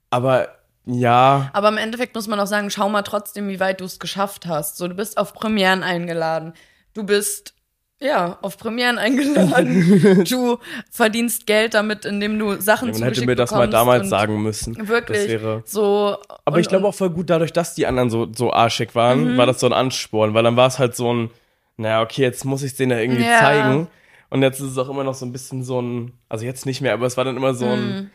[0.09, 0.49] aber
[0.85, 3.99] ja, Aber im Endeffekt muss man auch sagen, schau mal trotzdem, wie weit du es
[3.99, 4.77] geschafft hast.
[4.77, 6.53] So, du bist auf Premieren eingeladen.
[6.95, 7.53] Du bist,
[8.01, 10.23] ja, auf Premieren eingeladen.
[10.29, 10.57] du
[10.89, 14.87] verdienst Geld damit, indem du Sachen man zugeschickt hätte mir das mal damals sagen müssen.
[14.87, 15.17] Wirklich.
[15.19, 16.17] Das wäre so.
[16.45, 19.33] Aber und- ich glaube auch voll gut, dadurch, dass die anderen so, so arschig waren,
[19.33, 19.37] Mhm.
[19.37, 21.29] war das so ein Ansporn, weil dann war es halt so ein,
[21.77, 23.39] naja, okay, jetzt muss ich denen ja irgendwie Ja.
[23.39, 23.87] zeigen.
[24.29, 26.81] Und jetzt ist es auch immer noch so ein bisschen so ein, also jetzt nicht
[26.81, 28.11] mehr, aber es war dann immer so ein,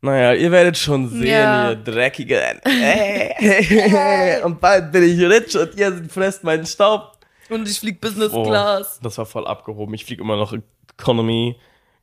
[0.00, 1.26] naja, ihr werdet schon sehen.
[1.26, 1.70] Ja.
[1.70, 2.40] ihr dreckige.
[4.44, 7.18] und bald bin ich rich und ihr fresst meinen Staub.
[7.50, 9.00] Und ich flieg Business Oh, Class.
[9.02, 9.94] das war voll abgehoben.
[9.94, 10.54] Ich fliege immer noch
[10.98, 11.56] Economy.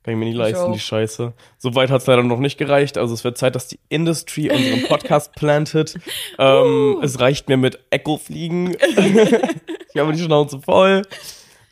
[0.03, 1.33] Kann ich mir nicht leisten, die Scheiße.
[1.57, 2.97] So weit hat es leider noch nicht gereicht.
[2.99, 5.95] Also es wird Zeit, dass die Industry unseren Podcast plantet.
[6.37, 8.75] Ähm, Es reicht mir mit Echo fliegen.
[9.93, 11.01] ich habe die Schnauze voll.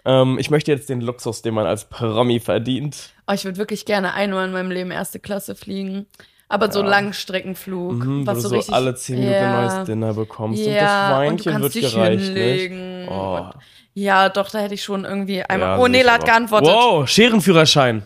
[0.05, 3.13] Ähm, ich möchte jetzt den Luxus, den man als Promi verdient.
[3.27, 6.07] Oh, ich würde wirklich gerne einmal in meinem Leben erste Klasse fliegen.
[6.49, 8.03] Aber so Langstreckenflug.
[8.03, 9.61] Hm, wo was du so so richtig, alle 10 Minuten ja.
[9.61, 10.59] neues Dinner bekommst.
[10.59, 13.07] und das Ja, und du Weinchen wird gereicht, hinlegen.
[13.09, 13.49] Oh.
[13.95, 15.77] Ja, doch, da hätte ich schon irgendwie einmal.
[15.77, 16.13] Ja, oh, sicher.
[16.13, 16.69] hat geantwortet.
[16.69, 18.05] Wow, Scherenführerschein.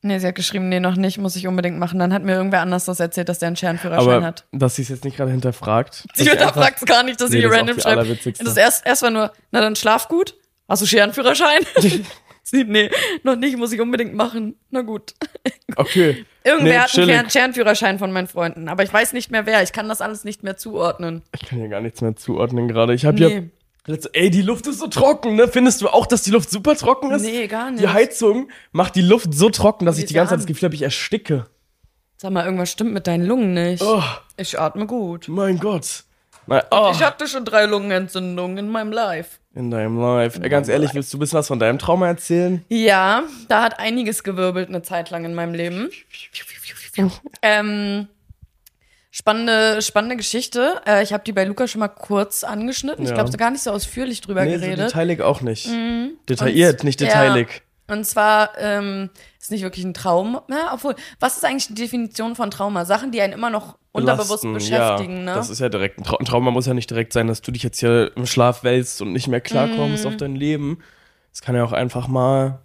[0.00, 1.98] Nee, sie hat geschrieben, nee, noch nicht, muss ich unbedingt machen.
[1.98, 4.46] Dann hat mir irgendwer anders das erzählt, dass der einen Scherenführerschein Aber hat.
[4.52, 6.06] dass sie es jetzt nicht gerade hinterfragt.
[6.14, 8.40] Sie hinterfragt gar nicht, dass Nee, sie das ist random schreibt.
[8.46, 10.34] Das erst, erst war nur, na dann schlaf gut.
[10.68, 11.62] Hast du Scherenführerschein?
[12.52, 12.90] nee,
[13.22, 14.56] noch nicht, muss ich unbedingt machen.
[14.70, 15.14] Na gut.
[15.76, 16.24] Okay.
[16.44, 17.16] Irgendwer Nee, hat einen chillig.
[17.16, 19.62] Scheren- Scherenführerschein von meinen Freunden, aber ich weiß nicht mehr wer.
[19.62, 21.22] Ich kann das alles nicht mehr zuordnen.
[21.34, 22.94] Ich kann hier gar nichts mehr zuordnen gerade.
[22.94, 23.28] Ich habe ja.
[23.28, 23.50] Nee.
[23.86, 25.48] Letzte, ey, die Luft ist so trocken, ne?
[25.48, 27.22] Findest du auch, dass die Luft super trocken ist?
[27.22, 27.82] Nee, gar nicht.
[27.82, 30.46] Die Heizung macht die Luft so trocken, dass Wie ich die ganze Zeit das?
[30.46, 31.46] Gefühl habe, ich ersticke.
[32.18, 33.82] Sag mal, irgendwas stimmt mit deinen Lungen nicht.
[33.82, 34.02] Oh,
[34.36, 35.28] Ich atme gut.
[35.28, 36.04] mein Gott.
[36.48, 39.38] Nein, oh, Ich hatte schon drei Lungenentzündungen in meinem Life.
[39.54, 40.40] in deinem Life.
[40.42, 42.64] Ey, ganz ehrlich, willst du ein bisschen was von deinem Trauma erzählen?
[42.68, 45.90] Ja, da hat einiges gewirbelt eine Zeit lang in meinem Leben.
[47.42, 48.08] ähm,
[49.10, 50.80] spannende, spannende Geschichte.
[50.86, 53.02] Äh, ich habe die bei Luca schon mal kurz angeschnitten.
[53.04, 53.14] Ich Ja.
[53.16, 54.78] glaube, so gar nicht so ausführlich drüber Nee, so geredet.
[54.78, 54.82] Mhm.
[54.88, 55.68] detailig auch nicht.
[56.28, 57.08] Detailliert, Und- nicht ja.
[57.08, 57.62] detailig.
[57.90, 59.08] Und zwar ähm,
[59.40, 60.40] ist nicht wirklich ein Traum.
[60.50, 62.84] Ja, obwohl, was ist eigentlich die Definition von Trauma?
[62.84, 65.34] Sachen, die einen immer noch unterbewusst beschäftigen, ja, ne?
[65.34, 66.50] Das ist ja direkt ein, Trau ein Trauma.
[66.50, 69.28] Muss ja nicht direkt sein, dass du dich jetzt hier im Schlaf wälzt und nicht
[69.28, 70.08] mehr klarkommst Mhm.
[70.10, 70.78] auf dein Leben.
[71.32, 72.58] Es kann ja auch einfach mal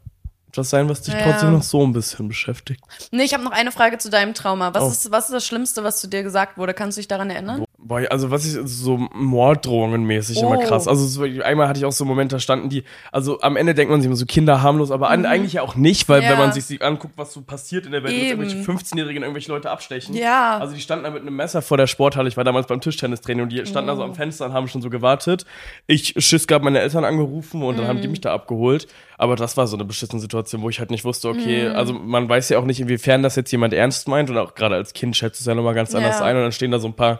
[0.49, 1.21] etwas sein, was dich Ja.
[1.23, 2.81] trotzdem noch so ein bisschen beschäftigt.
[3.11, 4.73] Nee, ich habe noch eine Frage zu deinem Trauma.
[4.73, 4.87] Was, Oh.
[4.87, 6.73] ist, was ist das Schlimmste, was zu dir gesagt wurde?
[6.73, 7.65] Kannst du dich daran erinnern?
[7.85, 10.61] Boah, also was ich so Morddrohungen mäßig immer Oh.
[10.63, 10.87] krass.
[10.87, 13.91] Also so, einmal hatte ich auch so Momente, da standen die, also am Ende denkt
[13.91, 16.25] man sich immer so Kinder harmlos, aber an, eigentlich ja auch nicht, weil Mhm.
[16.25, 16.31] Ja.
[16.31, 19.51] wenn man sich sie anguckt, was so passiert in der Welt, dass irgendwelche 15-Jährigen irgendwelche
[19.51, 20.15] Leute abstechen.
[20.15, 20.57] Ja.
[20.59, 22.29] Also die standen da mit einem Messer vor der Sporthalle.
[22.29, 24.81] Ich war damals beim Tischtennistraining und die standen da so am Fenster und haben schon
[24.81, 25.45] so gewartet.
[25.87, 28.01] Ich Schiss gab meine Eltern angerufen und dann haben Mhm.
[28.03, 28.87] die mich da abgeholt.
[29.17, 31.75] Aber das war so eine beschissene Situation, wo ich halt nicht wusste, okay, Mhm.
[31.75, 34.75] also man weiß ja auch nicht, inwiefern das jetzt jemand ernst meint und auch gerade
[34.75, 36.25] als Kind schätzt es ja nochmal ganz anders Ja.
[36.25, 37.19] ein und dann stehen da so ein paar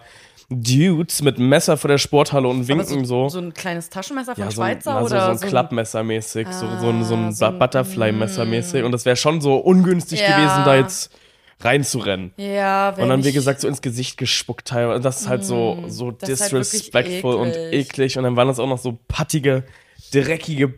[0.62, 3.30] Dudes mit Messer vor der Sporthalle und winken so.
[3.30, 6.04] So ein kleines Taschenmesser von ja, so ein, Schweizer so, oder so ein so Klappmesser
[6.04, 8.84] mäßig, so, so ein, so Ah, ein so ein- Butterfly-Messer mäßig.
[8.84, 10.36] Und das wäre schon so ungünstig Ja.
[10.38, 11.12] gewesen, da jetzt
[11.62, 12.34] reinzurennen.
[12.38, 14.98] Ja, wenn Und dann, wie ich- gesagt, so ins Gesicht gespuckt teilweise.
[14.98, 18.18] Und das ist halt so, so das ist halt disrespectful und eklig.
[18.18, 19.64] Und dann waren das auch noch so pattige,
[20.12, 20.74] dreckige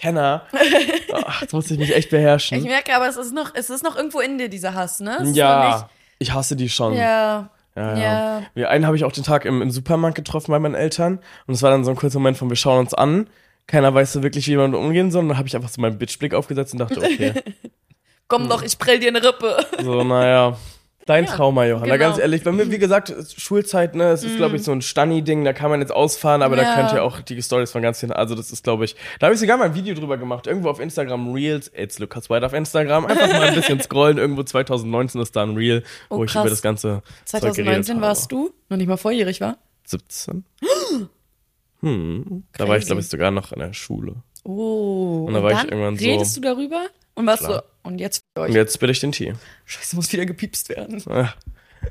[0.00, 0.46] Penner.
[1.12, 2.62] Ach, jetzt muss ich mich echt Ich beherrschen.
[2.62, 5.18] merke aber, es ist noch, es ist noch irgendwo in dir, dieser Hass, ne?
[5.22, 6.94] Es Ja, ich hasse die schon.
[6.94, 7.50] Ja.
[7.76, 8.02] Ja, Ja.
[8.40, 8.42] ja.
[8.54, 11.20] Wir, einen habe ich auch den Tag im, im Supermarkt getroffen bei meinen Eltern.
[11.46, 13.28] Und es war dann so ein kurzer Moment von, wir schauen uns an.
[13.66, 15.22] Keiner weiß so wirklich, wie man umgehen soll.
[15.22, 17.34] Und dann habe ich einfach so meinen Bitchblick aufgesetzt und dachte, okay,
[18.28, 19.56] Komm doch, ich prell dir eine Rippe.
[19.82, 20.56] so, naja.
[21.04, 22.08] Dein Ja, Trauma, Johanna, genau.
[22.10, 22.44] ganz ehrlich.
[22.44, 25.52] Bei mir, wie gesagt, ist Schulzeit, ne, es ist, glaube ich, so ein Stani-Ding, da
[25.52, 26.74] kann man jetzt ausfahren, aber da Ja.
[26.76, 29.34] könnt ihr auch die Stories von ganz vielen, also das ist, glaube ich, da habe
[29.34, 32.52] ich sogar mal ein Video drüber gemacht, irgendwo auf Instagram, Reels, it's Lucas White auf
[32.52, 36.30] Instagram, einfach mal ein bisschen scrollen, irgendwo 2019 ist da ein Reel, wo Oh, ich
[36.32, 36.42] krass.
[36.44, 38.06] über das ganze Zeug geredet 2019 habe.
[38.06, 39.58] warst du, noch nicht mal volljährig war.
[39.86, 40.44] 17.
[41.80, 42.86] Hm, da war ich, Crazy.
[42.86, 44.14] glaube ich, sogar noch in der Schule.
[44.44, 45.24] Oh.
[45.26, 46.86] Und da war ich irgendwann so- redest du darüber?
[47.14, 47.36] Und Klar.
[47.38, 48.54] so, und jetzt für Und euch.
[48.54, 49.34] jetzt spiele ich den Tee.
[49.64, 51.02] Scheiße, muss wieder gepiepst werden.
[51.10, 51.32] Ah.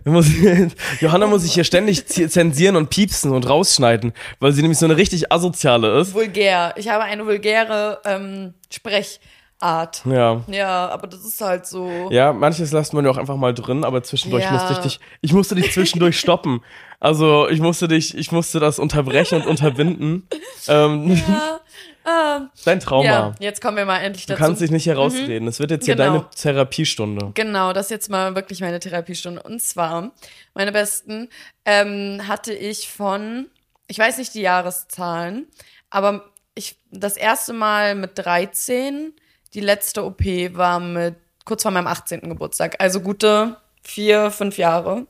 [0.06, 0.28] Muss,
[1.02, 4.96] Johanna muss sich hier ständig zensieren und piepsen und rausschneiden, weil sie nämlich so eine
[4.98, 6.14] richtig asoziale ist.
[6.14, 6.74] Vulgär.
[6.78, 9.20] Ich habe eine vulgäre ähm, Sprechart.
[9.64, 10.02] Art.
[10.06, 10.42] Ja.
[10.48, 12.10] Ja, aber das ist halt so.
[12.10, 14.54] Ja, manches lässt man ja auch einfach mal drin, aber zwischendurch Ja.
[14.54, 16.62] musste ich dich, ich musste dich zwischendurch stoppen.
[17.00, 20.28] Also ich musste dich, ich musste das unterbrechen und unterbinden.
[20.68, 21.60] Ähm, Ja,
[22.06, 23.04] ähm, dein Trauma.
[23.06, 24.44] ja, jetzt kommen wir mal endlich Du dazu.
[24.44, 25.48] kannst dich nicht herausreden.
[25.48, 26.12] Es wird jetzt hier Genau.
[26.20, 27.32] deine Therapiestunde.
[27.34, 29.42] Genau, das ist jetzt mal wirklich meine Therapiestunde.
[29.44, 30.12] Und zwar,
[30.54, 31.30] meine besten,
[31.66, 33.48] ähm, hatte ich von,
[33.88, 35.48] ich weiß nicht die Jahreszahlen,
[35.90, 39.14] aber ich das erste Mal mit 13,
[39.54, 40.24] die letzte OP
[40.56, 42.22] war mit kurz vor meinem 18.
[42.30, 42.76] Geburtstag.
[42.80, 45.06] Also gute vier, fünf Jahre.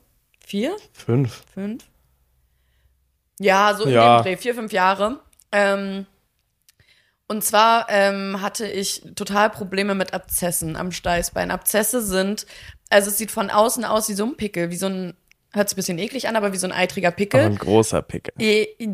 [0.45, 0.75] Vier?
[0.93, 1.43] Fünf.
[1.53, 1.83] Fünf?
[3.39, 4.17] Ja, so in Ja.
[4.19, 5.19] dem Dreh, vier, fünf Jahre.
[5.51, 6.05] Ähm,
[7.31, 11.49] und zwar ähm, hatte ich total Probleme mit Abzessen am Steißbein.
[11.49, 12.45] Abzesse sind,
[12.89, 15.13] also es sieht von außen aus wie so ein Pickel, wie so ein,
[15.53, 17.41] hört sich ein bisschen eklig an, aber wie so ein eitriger Aber Pickel.
[17.41, 18.33] ein großer Pickel.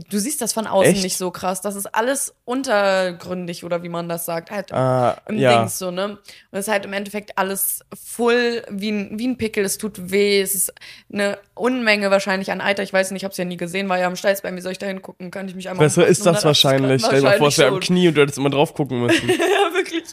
[0.10, 1.04] Du siehst das von außen Echt?
[1.04, 1.62] nicht so krass.
[1.62, 4.52] Das ist alles untergründig oder wie man das sagt.
[4.52, 5.60] Halt Ah, im ja.
[5.60, 6.06] Dings so, ne?
[6.12, 6.20] Und
[6.52, 9.63] es ist halt im Endeffekt alles full wie ein, wie ein Pickel.
[9.63, 10.41] Es tut weh.
[10.41, 10.74] Es ist
[11.12, 12.84] eine Unmenge wahrscheinlich an Eiter.
[12.84, 14.56] Ich weiß nicht, ich habe es ja nie gesehen, war ja am Steißbein.
[14.56, 15.32] Wie soll ich da hingucken?
[15.32, 17.04] Kann ich mich einmal Besser ist das 180 wahrscheinlich.
[17.06, 19.30] Stell dir mal vor, es wäre am Knie und du hättest immer drauf gucken müssen.
[19.30, 20.04] ja, wirklich.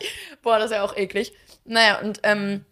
[0.42, 1.32] Boah, das ist ja auch eklig.
[1.64, 2.64] Naja, und ähm,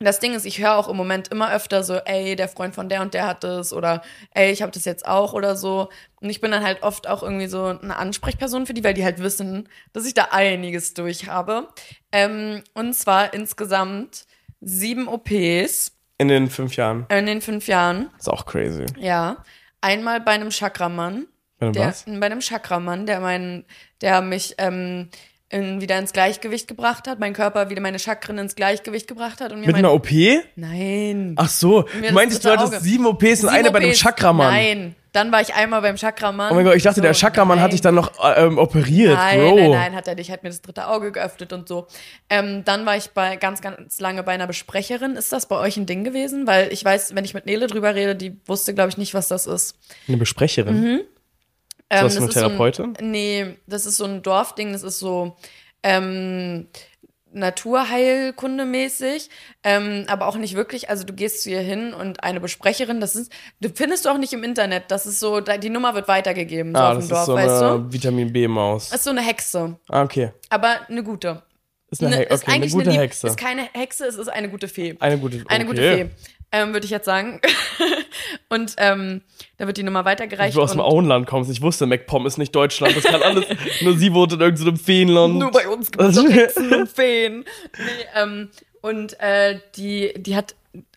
[0.00, 2.88] das Ding ist, ich höre auch im Moment immer öfter so, ey, der Freund von
[2.88, 5.88] der und der hat das oder ey, ich habe das jetzt auch oder so.
[6.20, 9.04] Und ich bin dann halt oft auch irgendwie so eine Ansprechperson für die, weil die
[9.04, 11.68] halt wissen, dass ich da einiges durch habe.
[12.12, 14.26] Ähm, und zwar insgesamt
[14.60, 17.06] sieben OPs In den fünf Jahren.
[17.10, 18.10] in den fünf Jahren.
[18.18, 18.86] Ist auch crazy.
[18.98, 19.44] Ja.
[19.80, 21.26] Einmal bei einem Chakramann.
[21.58, 22.04] Bei einem Der, was?
[22.04, 23.64] bei einem Chakramann, der meinen,
[24.00, 25.10] der mich ähm,
[25.50, 29.50] in, wieder ins Gleichgewicht gebracht hat, mein Körper wieder meine Chakren ins Gleichgewicht gebracht hat
[29.52, 30.08] und mir Mit mein, einer OP?
[30.56, 31.34] Nein.
[31.36, 32.80] Ach so, du meintest, du hattest Auge.
[32.84, 34.00] sieben OPs und Sieben eine bei einem OPs.
[34.00, 34.52] Chakramann.
[34.52, 34.94] Nein.
[35.12, 36.52] Dann war ich einmal beim Chakramann.
[36.52, 39.40] Oh mein Gott, ich dachte, der So, Chakramann hat dich dann noch ähm, operiert, Nein,
[39.40, 39.56] Bro.
[39.56, 40.30] nein, nein, hat er nicht.
[40.30, 41.86] Hat mir das dritte Auge geöffnet und so.
[42.28, 45.16] Ähm, dann war ich bei ganz, ganz lange bei einer Besprecherin.
[45.16, 46.46] Ist das bei euch ein Ding gewesen?
[46.46, 49.28] Weil ich weiß, wenn ich mit Nele drüber rede, die wusste, glaube ich, nicht, was
[49.28, 49.76] das ist.
[50.06, 50.80] Eine Besprecherin.
[50.80, 51.00] Mhm.
[51.90, 52.92] Ist das Ähm, eine ist so ein- Therapeutin?
[53.00, 55.36] nee, das ist so ein Dorfding, das ist so
[55.82, 56.66] ähm,
[57.32, 59.28] Naturheilkunde-mäßig,
[59.64, 60.88] ähm, aber auch nicht wirklich.
[60.90, 64.18] Also du gehst zu ihr hin und eine Besprecherin, das ist, du findest du auch
[64.18, 67.10] nicht im Internet, das ist so, die Nummer wird weitergegeben, so Ah, auf das dem
[67.10, 67.92] Dorf, ist so weißt eine du?
[67.92, 68.88] Vitamin B-Maus.
[68.90, 70.32] Das ist so eine Hexe, Ah, okay.
[70.50, 71.42] aber eine gute.
[71.90, 73.26] Ist eine, Ne, He okay, eine eigentlich gute Lieb- Hexe.
[73.28, 74.94] Ist keine Hexe, es ist eine gute Fee.
[75.00, 76.04] Eine gute Eine gute okay.
[76.04, 76.10] Fee.
[76.50, 77.40] Ähm, würde ich jetzt sagen.
[78.48, 79.22] und ähm,
[79.58, 80.56] da wird die Nummer weitergereicht.
[80.56, 81.50] Du aus dem Auenland kommst.
[81.50, 82.96] Ich wusste, MacPom ist nicht Deutschland.
[82.96, 83.44] Das kann alles.
[83.82, 85.34] nur sie wohnt in irgendeinem Feenland.
[85.38, 87.44] Nur bei uns gibt es doch Hexen und Feen.
[87.76, 88.48] Nee, ähm,
[88.80, 90.54] und äh, die, die hat,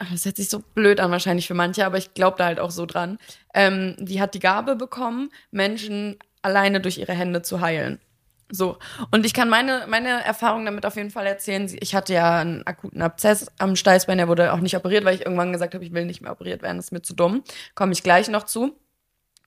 [0.09, 2.71] das hört sich so blöd an wahrscheinlich für manche, aber ich glaube da halt auch
[2.71, 3.17] so dran.
[3.53, 7.99] Ähm, die hat die Gabe bekommen, Menschen alleine durch ihre Hände zu heilen.
[8.51, 8.77] So.
[9.11, 11.71] Und ich kann meine, meine Erfahrung damit auf jeden Fall erzählen.
[11.79, 15.25] Ich hatte ja einen akuten Abszess am Steißbein, der wurde auch nicht operiert, weil ich
[15.25, 17.43] irgendwann gesagt habe, ich will nicht mehr operiert werden, das ist mir zu dumm.
[17.75, 18.77] Komme ich gleich noch zu.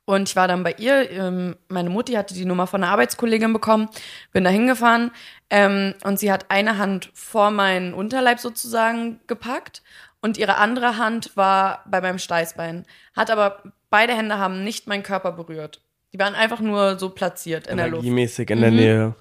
[0.07, 1.11] Und ich war dann bei ihr.
[1.11, 3.89] Ähm, meine Mutti hatte die Nummer von einer Arbeitskollegin bekommen.
[4.33, 5.11] Bin da hingefahren.
[5.49, 9.83] Ähm, und sie hat eine Hand vor meinen Unterleib sozusagen gepackt.
[10.21, 12.85] Und ihre andere Hand war bei meinem Steißbein.
[13.17, 15.81] Hat aber, beide Hände haben nicht meinen Körper berührt.
[16.15, 18.05] Die waren einfach nur so platziert in der Luft.
[18.05, 18.77] Energiemäßig in der Mhm.
[18.77, 19.15] Nähe.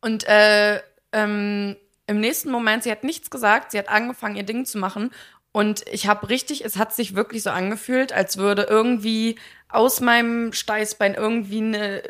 [0.00, 0.80] Und äh,
[1.12, 1.76] ähm,
[2.06, 5.10] im nächsten Moment, sie hat nichts gesagt, sie hat angefangen, ihr Ding zu machen.
[5.52, 9.36] Und ich habe richtig, es hat sich wirklich so angefühlt, als würde irgendwie
[9.68, 12.02] aus meinem Steißbein irgendwie eine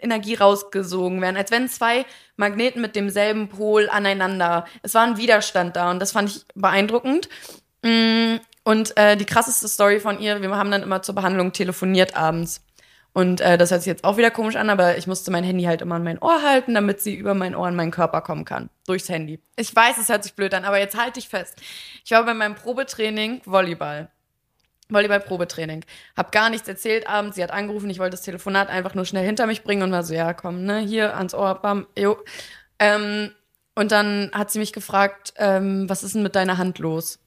[0.00, 4.66] Energie rausgesogen werden, als wenn zwei Magneten mit demselben Pol aneinander.
[4.82, 7.28] Es war ein Widerstand da und das fand ich beeindruckend.
[7.82, 12.16] Mm, Und äh, die krasseste Story von ihr, wir haben dann immer zur Behandlung telefoniert
[12.16, 12.62] abends.
[13.16, 15.64] Und äh, das hört sich jetzt auch wieder komisch an, aber ich musste mein Handy
[15.64, 18.44] halt immer an mein Ohr halten, damit sie über mein Ohr in meinen Körper kommen
[18.44, 18.68] kann.
[18.86, 19.40] Durchs Handy.
[19.56, 21.54] Ich weiß, es hört sich blöd an, aber jetzt halte ich fest.
[22.04, 24.10] Ich war bei meinem Probetraining Volleyball.
[24.90, 25.86] Volleyball-Probetraining.
[26.14, 27.36] Hab gar nichts erzählt abends.
[27.36, 30.02] Sie hat angerufen, ich wollte das Telefonat einfach nur schnell hinter mich bringen und war
[30.02, 32.18] so, ja, komm, ne, hier ans Ohr, bam, jo.
[32.78, 33.30] Ähm,
[33.74, 37.18] und dann hat sie mich gefragt, ähm, was ist denn mit deiner Hand los?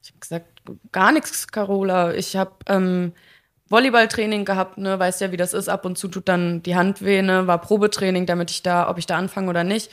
[0.00, 2.14] Ich habe gesagt, gar nichts, Carola.
[2.14, 3.14] Ich habe ähm,
[3.74, 5.68] Volleyballtraining gehabt, ne, weißt ja, wie das ist.
[5.68, 8.98] Ab und zu tut dann die Hand weh, ne, war Probetraining, damit ich da, ob
[8.98, 9.90] ich da anfange oder nicht.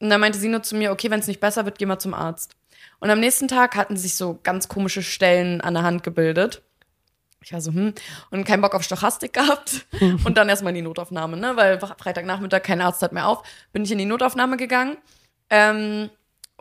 [0.00, 2.00] Und dann meinte sie nur zu mir, okay, wenn es nicht besser wird, geh mal
[2.00, 2.56] zum Arzt.
[2.98, 6.62] Und am nächsten Tag hatten sich so ganz komische Stellen an der Hand gebildet.
[7.44, 7.94] Ich war so, hm,
[8.30, 9.86] und keinen Bock auf Stochastik gehabt.
[10.24, 11.56] Und dann erstmal in die Notaufnahme, ne?
[11.56, 13.42] Weil Freitagnachmittag kein Arzt hat mehr auf.
[13.72, 14.96] Bin ich in die Notaufnahme gegangen.
[15.50, 16.10] Ähm,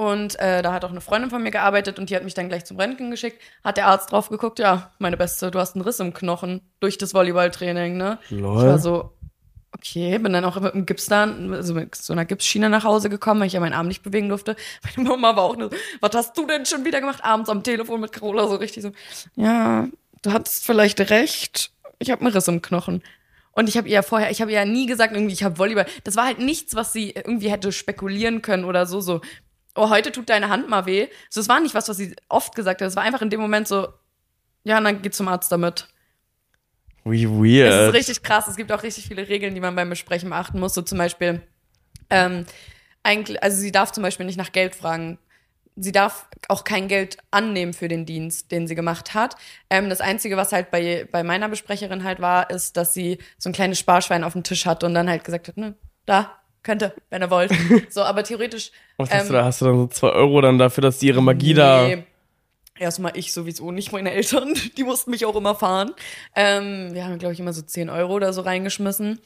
[0.02, 2.50] und äh, da hat auch eine Freundin von mir gearbeitet und die hat mich dann
[2.50, 3.40] gleich zum Röntgen geschickt.
[3.64, 6.98] Hat der Arzt drauf geguckt, ja, meine Beste, du hast einen Riss im Knochen durch
[6.98, 8.18] das Volleyballtraining, ne?
[8.32, 8.58] Lol.
[8.58, 9.14] Ich war so,
[9.78, 13.12] okay, bin dann auch mit einem Gips da, also mit so einer Gipsschiene nach Hause
[13.12, 14.56] gekommen, weil ich ja meinen Arm nicht bewegen durfte.
[14.98, 17.24] Meine Mama war auch nur so, was hast du denn schon wieder gemacht?
[17.24, 18.92] Abends am Telefon mit Carola so richtig so,
[19.36, 19.88] ja,
[20.24, 23.04] du hattest vielleicht recht, ich habe einen Riss im Knochen.
[23.52, 25.86] Und ich habe ihr vorher, ich habe ihr ja nie gesagt, irgendwie, ich habe Volleyball.
[26.06, 29.22] Das war halt nichts, was sie irgendwie hätte spekulieren können oder so, so,
[29.76, 31.08] oh, heute tut deine Hand mal weh.
[31.30, 32.88] So, das war nicht was, was sie oft gesagt hat.
[32.88, 33.88] Es war einfach in dem Moment so,
[34.64, 35.88] ja, dann geh zum Arzt damit.
[37.04, 37.74] Wie weird.
[37.74, 38.48] Es ist richtig krass.
[38.48, 40.74] Es gibt auch richtig viele Regeln, die man beim Besprechen beachten muss.
[40.74, 41.42] So zum Beispiel,
[42.10, 42.46] ähm,
[43.04, 45.18] eigentlich, also sie darf zum Beispiel nicht nach Geld fragen.
[45.76, 49.36] Sie darf auch kein Geld annehmen für den Dienst, den sie gemacht hat.
[49.70, 53.50] Ähm, das Einzige, was halt bei, bei meiner Besprecherin halt war, ist, dass sie so
[53.50, 56.94] ein kleines Sparschwein auf dem Tisch hatte und dann halt gesagt hat, ne, da, könnte,
[57.10, 57.52] wenn ihr wollt.
[57.90, 58.72] So, aber theoretisch.
[58.98, 59.46] Was hast du da?
[59.46, 61.88] Hast du dann so zwei Euro dann dafür, dass die ihre Magie da.
[61.88, 62.04] Nee.
[62.80, 65.94] Erstmal ich sowieso nicht, meine Eltern, die mussten mich auch immer fahren.
[66.36, 69.20] Ähm, wir haben, glaube ich, immer so 10 Euro oder so reingeschmissen,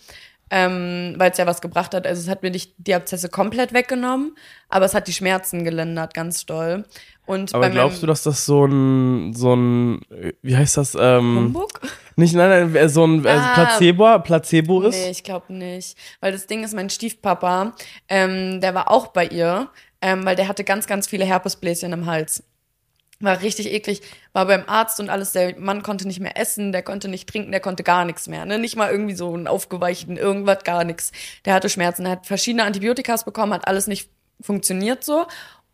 [0.50, 2.06] ähm, weil es ja was gebracht hat.
[2.06, 4.36] Also es hat mir nicht die Abzesse komplett weggenommen,
[4.68, 6.86] aber es hat die Schmerzen gelindert, ganz doll.
[7.26, 10.02] Und Aber glaubst du, dass das so ein, so ein,
[10.42, 10.96] wie heißt das?
[11.00, 11.82] Ähm, Humbug?
[12.16, 13.54] nicht, nein, nein, äh, so ein äh, Ah.
[13.54, 14.96] Placebo, Placebo ist?
[14.96, 15.98] Nee, ich glaube nicht.
[16.20, 17.74] Weil das Ding ist, mein Stiefpapa,
[18.10, 19.70] ähm, der war auch bei ihr,
[20.02, 22.44] ähm, weil der hatte ganz, ganz viele Herpesbläschen im Hals.
[23.22, 24.02] War richtig eklig,
[24.34, 25.32] war beim Arzt und alles.
[25.32, 28.46] Der Mann konnte nicht mehr essen, der konnte nicht trinken, der konnte gar nichts mehr.
[28.46, 28.60] Ne?
[28.60, 31.14] Nicht mal irgendwie so einen aufgeweichten, irgendwas, gar nichts.
[31.46, 34.10] Der hatte Schmerzen, er hat verschiedene Antibiotikas bekommen, hat alles nicht
[34.42, 35.26] funktioniert so.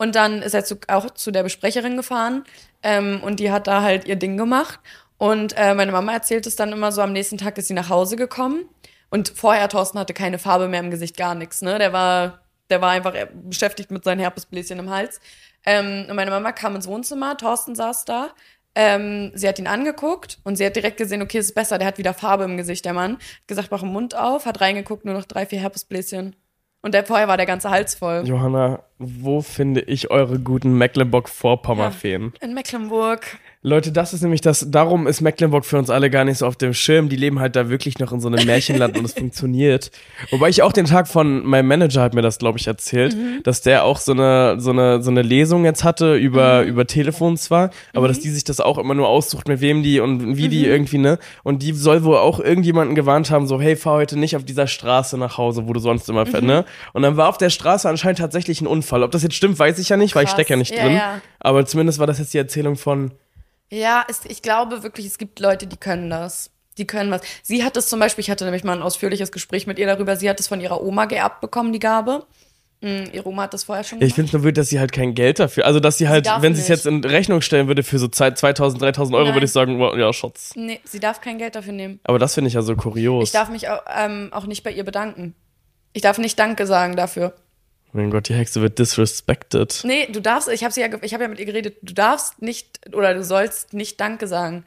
[0.02, 2.44] Und dann ist er zu, auch zu der Besprecherin gefahren
[2.82, 4.80] ähm, und die hat da halt ihr Ding gemacht.
[5.20, 7.90] Und äh, meine Mama erzählt es dann immer so, am nächsten Tag ist sie nach
[7.90, 8.68] Hause gekommen.
[9.12, 11.62] Und vorher, Thorsten hatte keine Farbe mehr im Gesicht, gar nichts.
[11.62, 11.78] Ne?
[11.78, 12.40] Der war,
[12.72, 15.20] der war einfach beschäftigt mit seinen Herpesbläschen im Hals.
[15.68, 18.30] Ähm, und meine Mama kam ins Wohnzimmer, Thorsten saß da.
[18.74, 21.86] Ähm, sie hat ihn angeguckt und sie hat direkt gesehen, okay, es ist besser, der
[21.86, 23.18] hat wieder Farbe im Gesicht, der Mann.
[23.18, 26.36] Hat gesagt, mach den Mund auf, hat reingeguckt, nur noch drei, vier Herpesbläschen.
[26.82, 28.24] Und der vorher war der ganze Hals voll.
[28.26, 32.34] Johanna, wo finde ich eure guten Mecklenburg-Vorpommern-Feen?
[32.42, 33.38] In Mecklenburg.
[33.64, 36.56] Leute, das ist nämlich das, darum ist Mecklenburg für uns alle gar nicht so auf
[36.56, 37.10] dem Schirm.
[37.10, 39.92] Die leben halt da wirklich noch in so einem Märchenland und es funktioniert.
[40.32, 43.62] Wobei ich auch den Tag von meinem Manager hat mir das, glaube ich, erzählt, dass
[43.62, 47.70] der auch so eine, so eine, so eine Lesung jetzt hatte über, über Telefon zwar,
[47.94, 50.66] aber dass die sich das auch immer nur aussucht, mit wem die und wie die
[50.66, 51.20] irgendwie, ne?
[51.44, 54.66] Und die soll wohl auch irgendjemanden gewarnt haben, so, hey, fahr heute nicht auf dieser
[54.66, 56.66] Straße nach Hause, wo du sonst immer fährst, ne?
[56.94, 59.04] Und dann war auf der Straße anscheinend tatsächlich ein Unfall.
[59.04, 60.34] Ob das jetzt stimmt, weiß ich ja nicht, weil ich Krass.
[60.40, 60.96] stecke ja nicht Ja, drin.
[60.96, 61.22] ja.
[61.40, 63.12] Aber zumindest war das jetzt die Erzählung von,
[63.72, 66.52] Ja, es, ich glaube wirklich, es gibt Leute, die können das.
[66.78, 67.22] Die können was.
[67.42, 70.16] Sie hat es zum Beispiel, ich hatte nämlich mal ein ausführliches Gespräch mit ihr darüber,
[70.16, 72.26] sie hat es von ihrer Oma geerbt bekommen, die Gabe.
[72.82, 74.16] Mm, ihre Oma hat das vorher schon Ja, ich gemacht.
[74.16, 76.42] finde es nur wild, dass sie halt kein Geld dafür, also dass sie halt, darf
[76.42, 79.36] wenn sie es jetzt in Rechnung stellen würde für so Zeit 2000, 3000 Euro, Nein.
[79.36, 80.54] würde ich sagen, wow, ja, Schatz.
[80.56, 82.00] Nee, sie darf kein Geld dafür nehmen.
[82.04, 83.26] Aber das finde ich ja so kurios.
[83.26, 85.36] Ich darf mich auch, ähm, auch nicht bei ihr bedanken.
[85.94, 87.36] Ich darf nicht Danke sagen dafür.
[87.94, 89.82] Mein Gott, die Hexe wird disrespected.
[89.84, 92.96] Nee, du darfst, ich habe ja, ich habe ja mit ihr geredet, du darfst nicht
[92.96, 94.66] oder du sollst nicht Danke sagen.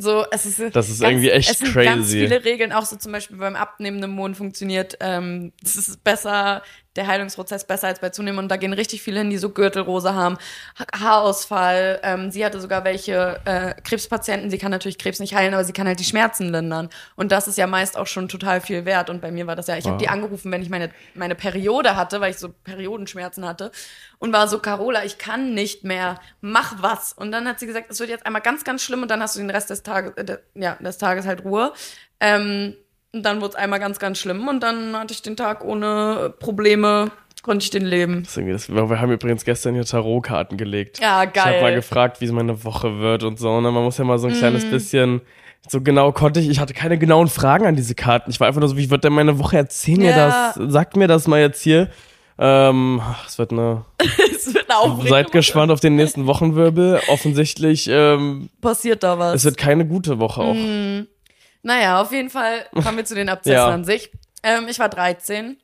[0.00, 3.10] So, es ist Das ist irgendwie echt es sind ganz viele Regeln, auch so zum
[3.10, 6.62] Beispiel beim abnehmenden Mond funktioniert, ähm, es ist besser,
[6.96, 10.14] der Heilungsprozess besser als bei zunehmend und da gehen richtig viele hin, die so Gürtelrose
[10.14, 10.36] haben,
[10.78, 15.54] Ha- Haarausfall, ähm, sie hatte sogar welche äh, Krebspatienten, sie kann natürlich Krebs nicht heilen,
[15.54, 18.60] aber sie kann halt die Schmerzen lindern und das ist ja meist auch schon total
[18.60, 20.00] viel wert und bei mir war das ja, ich habe Wow.
[20.00, 23.70] die angerufen, wenn ich meine, meine Periode hatte, weil ich so Periodenschmerzen hatte
[24.18, 27.12] und war so, Carola, ich kann nicht mehr, mach was.
[27.12, 29.36] Und dann hat sie gesagt, es wird jetzt einmal ganz, ganz schlimm und dann hast
[29.36, 31.72] du den Rest des Tages, äh, ja, des Tages halt Ruhe.
[32.20, 32.74] Ähm,
[33.14, 36.32] und dann wurde es einmal ganz, ganz schlimm und dann hatte ich den Tag ohne
[36.38, 37.10] Probleme,
[37.42, 38.24] konnte ich den leben.
[38.24, 40.98] Das wir haben übrigens gestern hier Tarotkarten gelegt.
[41.00, 41.74] Ja, Ich habe mal geil.
[41.76, 43.60] gefragt, wie so meine Woche wird und so.
[43.60, 43.70] Ne?
[43.70, 44.70] Man muss ja mal so ein kleines Mhm.
[44.70, 45.20] bisschen.
[45.68, 48.30] So genau konnte ich, ich hatte keine genauen Fragen an diese Karten.
[48.30, 49.56] Ich war einfach nur so, wie wird denn meine Woche?
[49.56, 50.52] Erzähl mir Ja.
[50.56, 51.88] das, sagt mir das mal jetzt hier.
[52.38, 53.84] Ähm, es wird eine.
[54.36, 57.00] es wird eine aufregende Seid gespannt auf den nächsten Wochenwirbel.
[57.08, 59.34] Offensichtlich, ähm, Passiert da was?
[59.34, 60.54] es wird keine gute Woche auch.
[61.62, 63.68] Naja, auf jeden Fall kommen wir zu den Abzessen Ja.
[63.68, 64.10] an sich.
[64.42, 65.58] Ähm, ich war 13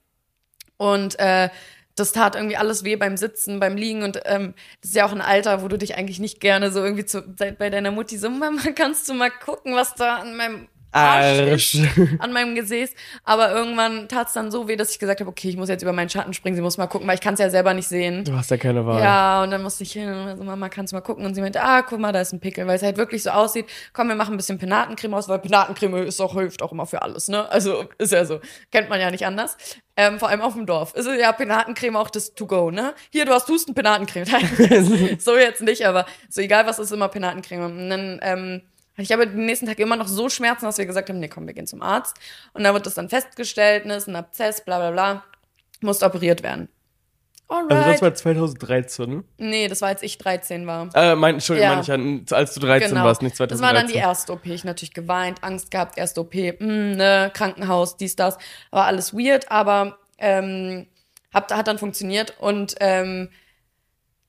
[0.76, 1.48] und äh,
[1.96, 5.12] das tat irgendwie alles weh beim Sitzen, beim Liegen und ähm, das ist ja auch
[5.12, 8.28] ein Alter, wo du dich eigentlich nicht gerne so irgendwie zu, bei deiner Mutti so,
[8.30, 11.76] Mama, kannst du mal gucken, was da an meinem Arsch,
[12.20, 12.92] an meinem Gesäß.
[13.24, 15.82] Aber irgendwann tat es dann so weh, dass ich gesagt habe, okay, ich muss jetzt
[15.82, 17.88] über meinen Schatten springen, sie muss mal gucken, weil ich kann es ja selber nicht
[17.88, 18.24] sehen.
[18.24, 19.02] Du hast ja keine Wahl.
[19.02, 21.26] Ja, und dann musste ich hin und so, Mama, kannst du mal gucken?
[21.26, 23.30] Und sie meinte, ah, guck mal, da ist ein Pickel, weil es halt wirklich so
[23.30, 23.66] aussieht.
[23.92, 27.02] Komm, wir machen ein bisschen Penatencreme aus, weil Penatencreme ist auch, hilft auch immer für
[27.02, 27.50] alles, ne?
[27.50, 28.40] Also, ist ja so.
[28.70, 29.56] Kennt man ja nicht anders.
[29.96, 30.94] Ähm, vor allem auf dem Dorf.
[30.94, 32.94] Ist ja Penatencreme auch das To-Go, ne?
[33.10, 34.26] Hier, du hast Husten, Penatencreme.
[35.18, 37.64] so jetzt nicht, aber so egal was ist, immer Penatencreme.
[37.64, 38.62] Und dann, ähm,
[38.96, 41.46] Ich habe den nächsten Tag immer noch so Schmerzen, dass wir gesagt haben, nee, komm,
[41.46, 42.16] wir gehen zum Arzt.
[42.52, 45.24] Und da wird das dann festgestellt, ne, ist ein Abzess, bla bla bla,
[45.80, 46.68] musste operiert werden.
[47.48, 47.72] Alright.
[47.72, 49.24] Also das war 2013, ne?
[49.36, 50.88] Nee, das war, als ich 13 war.
[50.94, 51.96] Äh, mein, Entschuldigung, ja.
[51.96, 53.04] meine ich ja, als du 13 genau.
[53.04, 53.62] warst, nicht 2013.
[53.62, 54.46] Das war dann die erste OP.
[54.46, 58.38] Ich natürlich geweint, Angst gehabt, erste OP, mh, hm, ne, Krankenhaus, dies, das.
[58.70, 60.86] War alles weird, aber ähm,
[61.34, 62.34] hat, hat dann funktioniert.
[62.38, 63.28] Und ähm,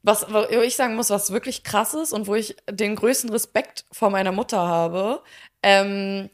[0.05, 3.85] was wo ich sagen muss, was wirklich krass ist und wo ich den größten Respekt
[3.91, 5.21] vor meiner Mutter habe,
[5.63, 6.29] ähm,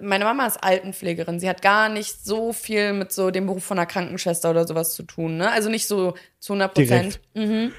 [0.00, 1.40] meine Mama ist Altenpflegerin.
[1.40, 4.94] Sie hat gar nicht so viel mit so dem Beruf von einer Krankenschwester oder sowas
[4.94, 5.36] zu tun.
[5.36, 5.50] Ne?
[5.50, 7.20] Also nicht so zu 100 Prozent.
[7.34, 7.72] Mhm.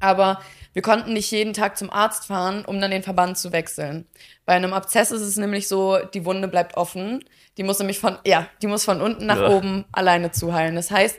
[0.00, 0.40] Aber
[0.72, 4.06] wir konnten nicht jeden Tag zum Arzt fahren, um dann den Verband zu wechseln.
[4.44, 7.24] Bei einem Abzess ist es nämlich so, die Wunde bleibt offen.
[7.58, 9.48] Die muss nämlich von, ja, die muss von unten nach ja.
[9.48, 10.74] oben alleine zuheilen.
[10.74, 11.18] Das heißt,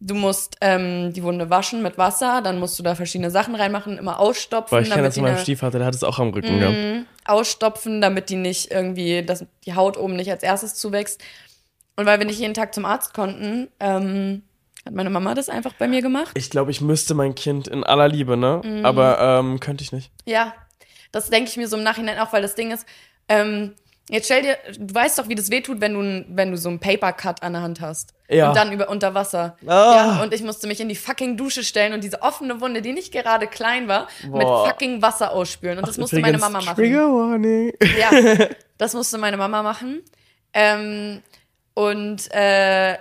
[0.00, 3.96] Du musst ähm, die Wunde waschen mit Wasser, dann musst du da verschiedene Sachen reinmachen,
[3.96, 4.76] immer ausstopfen.
[4.76, 6.76] Weil ich kenne das von meinem Stiefvater, der hat es auch am Rücken gehabt.
[6.76, 7.06] Mhm.
[7.24, 11.22] Ausstopfen, damit die nicht irgendwie, dass die Haut oben nicht als erstes zuwächst.
[11.96, 14.42] Und weil wir nicht jeden Tag zum Arzt konnten, ähm,
[14.84, 16.32] hat meine Mama das einfach bei mir gemacht.
[16.34, 18.60] Ich glaube, ich müsste mein Kind in aller Liebe, ne?
[18.62, 18.84] Mhm.
[18.84, 20.10] Aber ähm, könnte ich nicht.
[20.26, 20.52] Ja,
[21.12, 22.84] das denke ich mir so im Nachhinein auch, weil das Ding ist,
[23.28, 23.74] ähm,
[24.10, 26.78] Jetzt stell dir, du weißt doch, wie das wehtut, wenn du, wenn du so einen
[26.78, 28.12] Paper Cut an der Hand hast.
[28.28, 28.48] Ja.
[28.48, 29.56] Und dann über, unter Wasser.
[29.62, 29.68] Oh.
[29.68, 32.92] Ja, und ich musste mich in die fucking Dusche stellen und diese offene Wunde, die
[32.92, 34.38] nicht gerade klein war, Boah.
[34.38, 35.78] mit fucking Wasser ausspülen.
[35.78, 36.76] Und das Ach, musste meine Mama machen.
[36.76, 37.72] Trigger warning.
[37.98, 38.46] Ja,
[38.78, 40.02] das musste meine Mama machen.
[40.52, 41.22] Ähm,
[41.72, 42.98] und äh,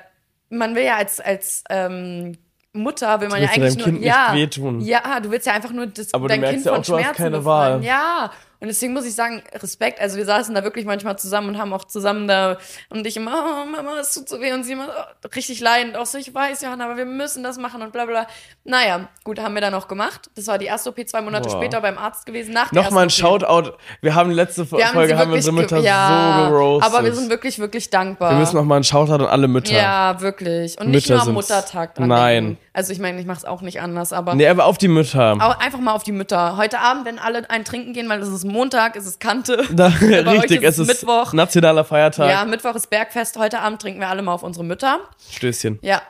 [0.50, 2.38] man will ja als, als ähm,
[2.74, 4.82] Mutter will man ja eigentlich nur kind ja, wehtun.
[4.82, 7.10] ja, du willst ja einfach nur das, Aber dein Kind ja auch, von Schmerzen du
[7.10, 7.74] hast keine befreien.
[7.74, 7.84] Wahl.
[7.84, 8.32] Ja,
[8.64, 10.00] und deswegen muss ich sagen, Respekt.
[10.00, 12.58] Also wir saßen da wirklich manchmal zusammen und haben auch zusammen da
[12.90, 15.98] und ich immer, oh Mama, es tut so weh und sie immer oh, richtig leidend.
[15.98, 18.26] Auch so, ich weiß, Johanna, aber wir müssen das machen und bla bla.
[18.64, 20.30] Naja, gut, haben wir dann auch gemacht.
[20.36, 21.58] Das war die erste OP zwei Monate Boah.
[21.58, 22.54] später beim Arzt gewesen.
[22.54, 23.74] Nach Nochmal ein Shoutout.
[24.00, 26.90] Wir haben letzte wir Folge haben, haben unsere Mütter ja, so gerostet.
[26.90, 28.32] Aber wir sind wirklich, wirklich dankbar.
[28.32, 29.74] Wir müssen nochmal ein Shoutout an alle Mütter.
[29.74, 30.80] Ja, wirklich.
[30.80, 32.44] Und nicht nur am Muttertag dran Nein.
[32.46, 32.64] Denken.
[32.72, 34.36] Also ich meine, ich mache es auch nicht anders, aber.
[34.36, 35.38] Nee, aber auf die Mütter.
[35.60, 36.56] Einfach mal auf die Mütter.
[36.56, 39.68] Heute Abend, wenn alle ein Trinken gehen, weil es ist Montag, es ist kalt Kante.
[39.76, 41.34] Da, richtig, ist es ist Mittwoch.
[41.34, 42.30] nationaler Feiertag.
[42.30, 43.38] Ja, Mittwoch ist Bergfest.
[43.38, 45.00] Heute Abend trinken wir alle mal auf unsere Mütter.
[45.32, 45.80] Stößchen.
[45.82, 46.02] Ja.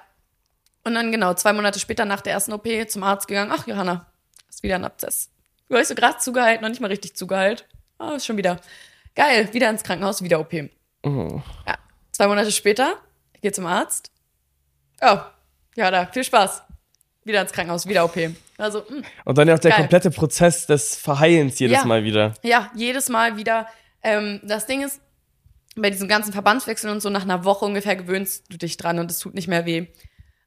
[0.84, 3.51] Und dann genau, zwei Monate später nach der ersten OP zum Arzt gegangen.
[3.53, 4.06] Ach, Johanna,
[4.49, 5.29] ist wieder ein Abzess.
[5.69, 7.65] Du hast so gerade zugeheilt, noch nicht mal richtig zugeheilt.
[7.97, 8.60] Ah, oh, ist schon wieder.
[9.15, 10.53] Geil, wieder ins Krankenhaus, wieder OP.
[11.03, 11.41] Oh.
[11.65, 11.75] Ja.
[12.12, 12.97] Zwei Monate später,
[13.34, 14.12] ich gehe zum Arzt.
[15.01, 15.19] Oh,
[15.75, 16.63] ja, da, viel Spaß.
[17.25, 18.17] Wieder ins Krankenhaus, wieder OP.
[18.57, 19.03] Also, mh, hm.
[19.25, 19.79] und dann ja auch der geil.
[19.79, 21.86] komplette Prozess des Verheilens jedes ja.
[21.86, 22.33] Mal wieder.
[22.43, 23.67] Ja, jedes Mal wieder.
[24.03, 24.99] Ähm, das Ding ist,
[25.75, 29.09] bei diesem ganzen Verbandswechsel und so, nach einer Woche ungefähr gewöhnst du dich dran und
[29.09, 29.88] es tut nicht mehr weh.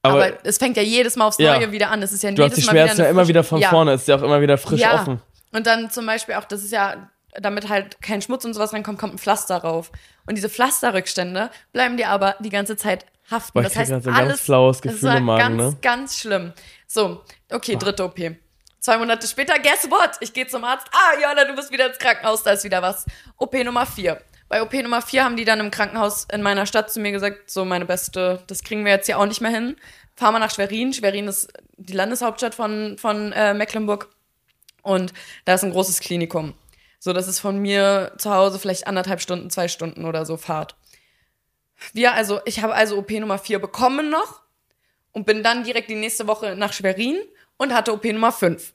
[0.02, 1.72] Aber, Aber es fängt ja jedes Mal aufs Neue ja.
[1.72, 2.02] wieder an.
[2.02, 3.70] Es ist ja du jedes hast die Schmerzen ja immer wieder von ja.
[3.70, 5.00] vorne, es ist ja auch immer wieder frisch ja.
[5.00, 5.20] offen.
[5.52, 8.98] Und dann zum Beispiel auch, das ist ja, damit halt kein Schmutz und sowas reinkommt,
[8.98, 9.90] kommt ein Pflaster rauf.
[10.26, 13.52] Und diese Pflasterrückstände bleiben dir aber die ganze Zeit haften.
[13.54, 15.78] Boah, das heißt, so alles, ganz flaues Gefühl im Magen, ganz, ne?
[15.82, 16.52] ganz schlimm.
[16.86, 18.18] So, okay, dritte OP.
[18.80, 20.12] Zwei Monate später, guess what?
[20.20, 20.86] Ich gehe zum Arzt.
[20.92, 23.04] Ah, Johanna, du bist wieder ins Krankenhaus, da ist wieder was.
[23.36, 24.20] OP Nummer vier.
[24.48, 27.50] Bei OP Nummer vier haben die dann im Krankenhaus in meiner Stadt zu mir gesagt,
[27.50, 29.76] so meine Beste, das kriegen wir jetzt hier auch nicht mehr hin.
[30.14, 30.92] Fahr mal nach Schwerin.
[30.92, 34.08] Schwerin ist die Landeshauptstadt von, von äh, Mecklenburg.
[34.82, 35.12] Und
[35.44, 36.54] da ist ein großes Klinikum.
[37.00, 40.76] So, das ist von mir zu Hause vielleicht anderthalb Stunden, zwei Stunden oder so Fahrt.
[41.92, 44.42] Wir, also, ich habe also OP Nummer 4 bekommen noch
[45.12, 47.18] und bin dann direkt die nächste Woche nach Schwerin
[47.56, 48.72] und hatte OP Nummer 5.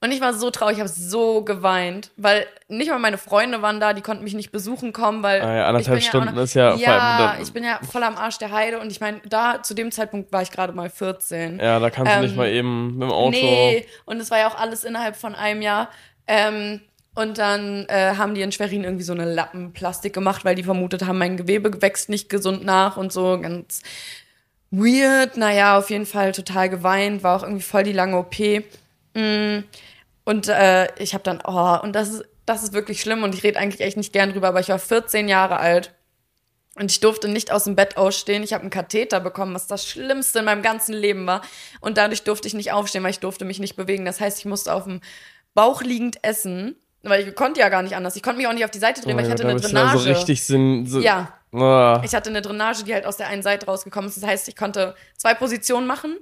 [0.00, 3.80] Und ich war so traurig, ich habe so geweint, weil nicht mal meine Freunde waren
[3.80, 6.74] da, die konnten mich nicht besuchen kommen, weil ah ja, anderthalb Stunden ja ist ja
[6.76, 9.90] ja, ich bin ja voll am Arsch der Heide und ich meine, da zu dem
[9.90, 11.58] Zeitpunkt war ich gerade mal 14.
[11.58, 13.30] Ja, da kannst ähm, du nicht ähm, mal eben mit dem Auto.
[13.30, 15.90] Nee, und es war ja auch alles innerhalb von einem Jahr.
[16.28, 16.80] Ähm,
[17.18, 21.04] und dann äh, haben die in Schwerin irgendwie so eine Lappenplastik gemacht, weil die vermutet
[21.04, 23.40] haben, mein Gewebe wächst nicht gesund nach und so.
[23.40, 23.82] Ganz
[24.70, 25.36] weird.
[25.36, 28.38] Naja, auf jeden Fall total geweint, war auch irgendwie voll die lange OP.
[29.14, 29.64] Mm.
[30.24, 33.42] Und äh, ich habe dann, oh, und das ist, das ist wirklich schlimm und ich
[33.42, 35.92] rede eigentlich echt nicht gern drüber, aber ich war 14 Jahre alt
[36.76, 38.44] und ich durfte nicht aus dem Bett ausstehen.
[38.44, 41.42] Ich habe einen Katheter bekommen, was das Schlimmste in meinem ganzen Leben war.
[41.80, 44.04] Und dadurch durfte ich nicht aufstehen, weil ich durfte mich nicht bewegen.
[44.04, 45.00] Das heißt, ich musste auf dem
[45.52, 48.16] Bauch liegend essen weil ich konnte ja gar nicht anders.
[48.16, 49.60] Ich konnte mich auch nicht auf die Seite drehen, oh weil ich hatte Gott, eine
[49.60, 49.98] Drainage.
[49.98, 51.32] So richtig Sinn, so ja.
[51.52, 51.98] Oh.
[52.04, 54.16] Ich hatte eine Drainage, die halt aus der einen Seite rausgekommen ist.
[54.16, 56.16] Das heißt, ich konnte zwei Positionen machen.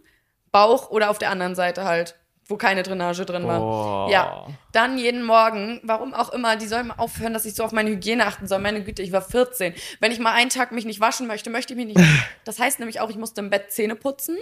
[0.53, 2.15] Bauch oder auf der anderen Seite halt,
[2.47, 3.61] wo keine Drainage drin war.
[3.61, 4.11] Oh.
[4.11, 4.47] Ja.
[4.73, 7.91] Dann jeden Morgen, warum auch immer, die sollen mal aufhören, dass ich so auf meine
[7.91, 8.61] Hygiene achten soll.
[8.61, 9.75] Meine Güte, ich war 14.
[9.99, 12.01] Wenn ich mal einen Tag mich nicht waschen möchte, möchte ich mich nicht.
[12.45, 14.37] Das heißt nämlich auch, ich musste im Bett Zähne putzen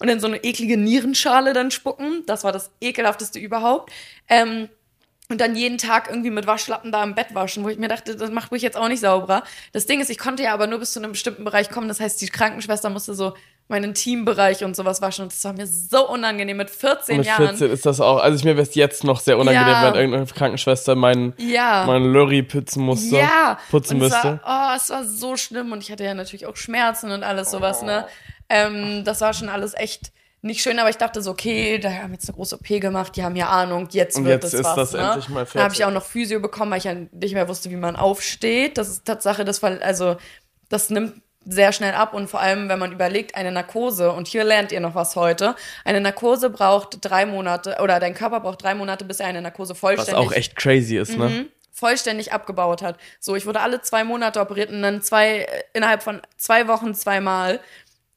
[0.00, 2.24] und in so eine eklige Nierenschale dann spucken.
[2.26, 3.92] Das war das ekelhafteste überhaupt.
[4.28, 4.68] Ähm,
[5.30, 8.14] und dann jeden Tag irgendwie mit Waschlappen da im Bett waschen, wo ich mir dachte,
[8.14, 9.42] das macht mich jetzt auch nicht sauberer.
[9.72, 11.88] Das Ding ist, ich konnte ja aber nur bis zu einem bestimmten Bereich kommen.
[11.88, 13.32] Das heißt, die Krankenschwester musste so
[13.66, 15.22] meinen Teambereich und sowas waschen.
[15.22, 17.46] Und das war mir so unangenehm mit 14 mit Jahren.
[17.48, 18.18] 14 ist das auch.
[18.18, 19.82] Also ich mir wäre es jetzt noch sehr unangenehm, Ja.
[19.84, 21.84] wenn irgendeine Krankenschwester meinen Ja.
[21.86, 23.16] mein Lorry putzen musste.
[23.16, 24.40] Ja, Putzen und müsste.
[24.44, 27.50] war, oh, es war so schlimm und ich hatte ja natürlich auch Schmerzen und alles
[27.50, 28.06] sowas, ne?
[28.50, 30.12] Ähm, das war schon alles echt
[30.44, 33.24] nicht schön, aber ich dachte so, okay, da haben jetzt eine große OP gemacht, die
[33.24, 34.98] haben ja Ahnung, jetzt wird jetzt das ist was, das ne?
[35.00, 35.84] endlich mal Dann habe ich fertig.
[35.86, 38.76] auch noch Physio bekommen, weil ich ja nicht mehr wusste, wie man aufsteht.
[38.78, 40.16] Das ist Tatsache, das war, also,
[40.68, 44.44] das nimmt sehr schnell ab und vor allem, wenn man überlegt, eine Narkose, und hier
[44.44, 48.74] lernt ihr noch was heute, eine Narkose braucht drei Monate, oder dein Körper braucht drei
[48.74, 51.18] Monate, bis er eine Narkose Was vollständig auch echt crazy ist, Mhm.
[51.18, 51.46] ne?
[51.76, 52.96] vollständig abgebaut hat.
[53.18, 56.94] So, ich wurde alle zwei Monate operiert und dann zwei, äh, innerhalb von zwei Wochen
[56.94, 57.58] zweimal.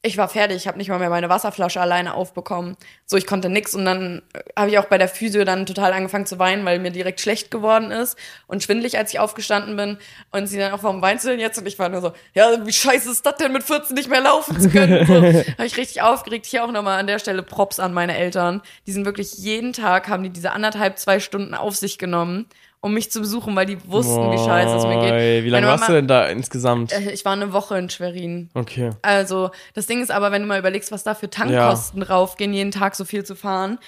[0.08, 2.78] Ich war fertig, ich habe nicht mal mehr meine Wasserflasche alleine aufbekommen.
[3.06, 5.92] So, ich konnte nix und dann äh, habe ich auch bei der Physio dann total
[5.92, 9.98] angefangen zu weinen, weil mir direkt schlecht geworden ist und schwindelig, als ich aufgestanden bin.
[10.32, 11.58] Und sie dann auch, warum weinst du denn jetzt?
[11.58, 14.22] Und ich war nur so, ja, wie scheiße ist das denn mit 14 nicht mehr
[14.22, 15.06] laufen zu können?
[15.08, 16.46] So, habe ich richtig aufgeregt.
[16.46, 18.62] Hier auch nochmal an der Stelle Props an meine Eltern.
[18.86, 22.48] Die sind wirklich jeden Tag, haben die diese anderthalb, zwei Stunden auf sich genommen,
[22.82, 25.12] um mich zu besuchen, weil die wussten, wie scheiße es mir geht.
[25.14, 26.94] Oi, Wie lange warst du Mama- denn da insgesamt?
[26.94, 28.50] Äh, Ich war eine Woche in Schwerin.
[28.54, 28.92] Okay.
[29.02, 32.72] Also, das Ding ist aber, wenn du mal überlegst, was da für Tankkosten draufgehen, jeden
[32.72, 33.80] Tag so viel zu fahren,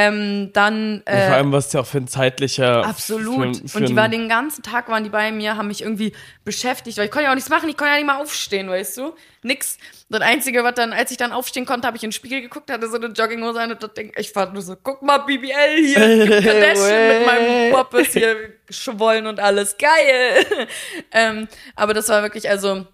[0.00, 2.84] ähm, dann Und vor äh, allem, was ja auch für ein zeitlicher.
[2.86, 3.56] absolut.
[3.56, 5.82] Für, für und die ein- war den ganzen Tag waren die bei mir, haben mich
[5.82, 6.12] irgendwie
[6.44, 8.96] beschäftigt, weil ich konnte ja auch nichts machen, ich konnte ja nicht mal aufstehen, weißt
[8.98, 9.12] du?
[9.42, 9.76] Nix.
[10.08, 12.70] Das Einzige, was dann, als ich dann aufstehen konnte, habe ich in den Spiegel geguckt,
[12.70, 15.84] hatte so eine Jogginghose an und das Ding, ich fand nur so, guck mal, BBL
[15.84, 18.36] hier, Kardashian mit meinem ist hier
[18.66, 20.46] geschwollen und alles, geil.
[21.12, 22.86] ähm, aber das war wirklich, also,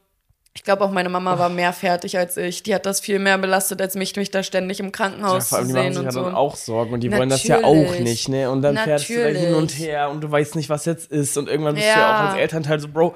[0.56, 2.62] ich glaube auch meine Mama war mehr fertig als ich.
[2.62, 5.58] Die hat das viel mehr belastet als mich, mich da ständig im Ja, Krankenhaus vor
[5.58, 6.22] allem, zu die machen sehen sich und ja so.
[6.22, 8.00] dann auch Sorgen und die wollen das ja auch Natürlich.
[8.00, 8.48] nicht, ne?
[8.50, 9.78] Und dann fährst du da hin und Natürlich.
[9.80, 12.16] her und du weißt nicht, was jetzt ist und irgendwann bist du ja Ja.
[12.16, 13.14] auch als Elternteil so, Bro,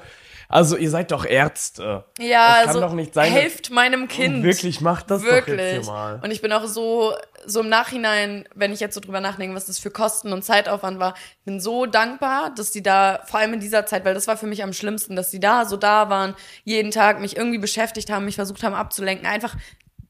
[0.51, 2.05] also ihr seid doch Ärzte.
[2.17, 3.31] Ja, das kann also doch nicht sein.
[3.31, 4.43] helft meinem Kind.
[4.43, 5.71] Wirklich, macht das doch jetzt Wirklich.
[5.71, 6.19] hier mal.
[6.23, 7.13] Und ich bin auch so,
[7.45, 10.97] so im Nachhinein, wenn ich jetzt so drüber nachdenke, was das für Kosten und Zeitaufwand
[10.99, 11.13] war,
[11.45, 14.47] bin so dankbar, dass die da, vor allem in dieser Zeit, weil das war für
[14.47, 16.33] mich am schlimmsten, dass die da so da waren,
[16.63, 19.55] jeden Tag mich irgendwie beschäftigt haben, mich versucht haben abzulenken, einfach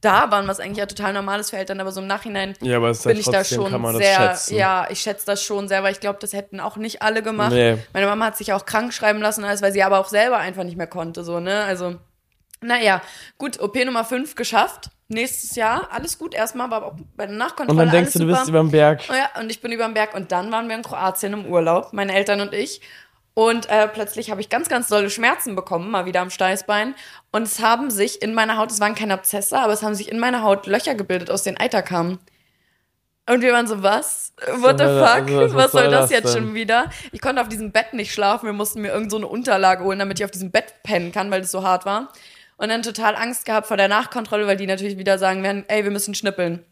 [0.02, 2.78] da waren, was eigentlich ja total normal ist für Eltern, aber so im Nachhinein Ja,
[2.78, 6.00] aber es ist ich da schon sehr, ja, ich schätze das schon sehr, weil ich
[6.00, 7.52] glaube, das hätten auch nicht alle gemacht.
[7.52, 7.78] Nee.
[7.94, 10.64] Meine Mama hat sich auch krank schreiben lassen, alles, weil sie aber auch selber einfach
[10.64, 11.96] nicht mehr konnte, so, ne, also,
[12.62, 13.02] naja,
[13.38, 17.82] gut, OP Nummer 5 geschafft, nächstes Jahr, alles gut, erstmal war auch bei der Nachkontrolle
[17.82, 19.02] Und dann denkst du, du bist über den Berg.
[19.10, 21.46] Oh ja, und ich bin über den Berg und dann waren wir in Kroatien im
[21.46, 22.82] Urlaub, meine Eltern und ich.
[23.34, 26.96] Und äh, plötzlich habe ich ganz, ganz dolle Schmerzen bekommen, mal wieder am Steißbein.
[27.32, 30.12] Und es haben sich in meiner Haut, es waren keine Abzesse, aber es haben sich
[30.12, 32.20] in meiner Haut Löcher gebildet, aus denen Eiter kamen.
[33.30, 34.34] Und wir waren so, was?
[34.58, 35.54] What the fuck?
[35.54, 36.46] was, soll das, das jetzt denn?
[36.46, 36.90] schon wieder?
[37.12, 38.48] Ich konnte auf diesem Bett nicht schlafen.
[38.48, 41.30] Wir mussten mir irgend so eine Unterlage holen, damit ich auf diesem Bett pennen kann,
[41.30, 42.12] weil das so hart war.
[42.58, 45.84] Und dann total Angst gehabt vor der Nachkontrolle, weil die natürlich wieder sagen werden, ey,
[45.84, 46.66] wir müssen schnippeln.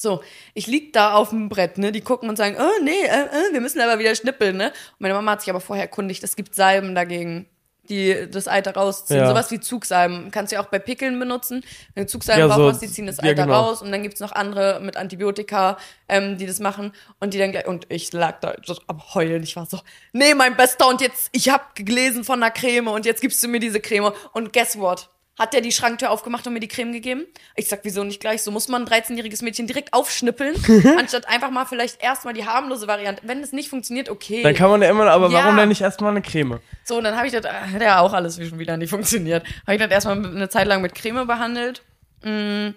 [0.00, 0.22] So,
[0.54, 1.92] ich lieg da auf dem Brett, ne?
[1.92, 4.68] Die gucken und sagen, oh nee, äh, äh, wir müssen aber wieder schnippeln, ne?
[4.68, 7.46] Und meine Mama hat sich aber vorher erkundigt, es gibt Salben dagegen,
[7.90, 9.18] die das Eiter rausziehen.
[9.20, 9.26] Ja.
[9.28, 10.30] Sowas wie Zugsalben.
[10.30, 11.64] Kannst du ja auch bei Pickeln benutzen.
[11.94, 13.60] Wenn du Zugsalben Ja, brauchst, so- was, die ziehen das ja, Eiter genau.
[13.60, 15.76] raus und dann gibt's noch andere mit Antibiotika,
[16.08, 19.42] ähm, die das machen und die dann gleich, und ich lag da so am Heulen.
[19.42, 19.80] Ich war so,
[20.12, 23.48] nee, mein Bester, und jetzt, ich hab gelesen von einer Creme und jetzt gibst du
[23.48, 24.12] mir diese Creme.
[24.32, 25.10] Und guess what?
[25.38, 27.24] Hat der die Schranktür aufgemacht und mir die Creme gegeben?
[27.56, 28.42] Ich sag, wieso nicht gleich?
[28.42, 30.54] So muss man ein 13-jähriges Mädchen direkt aufschnippeln,
[30.98, 33.22] anstatt einfach mal vielleicht erstmal die harmlose Variante.
[33.24, 34.42] Wenn es nicht funktioniert, okay.
[34.42, 35.44] Dann kann man ja immer, aber Ja.
[35.44, 36.60] warum denn nicht erstmal eine Creme?
[36.84, 39.44] So, und dann habe ich das, äh, hat ja auch alles schon wieder nicht funktioniert.
[39.66, 41.82] Habe ich das erstmal eine Zeit lang mit Creme behandelt.
[42.22, 42.70] Mm,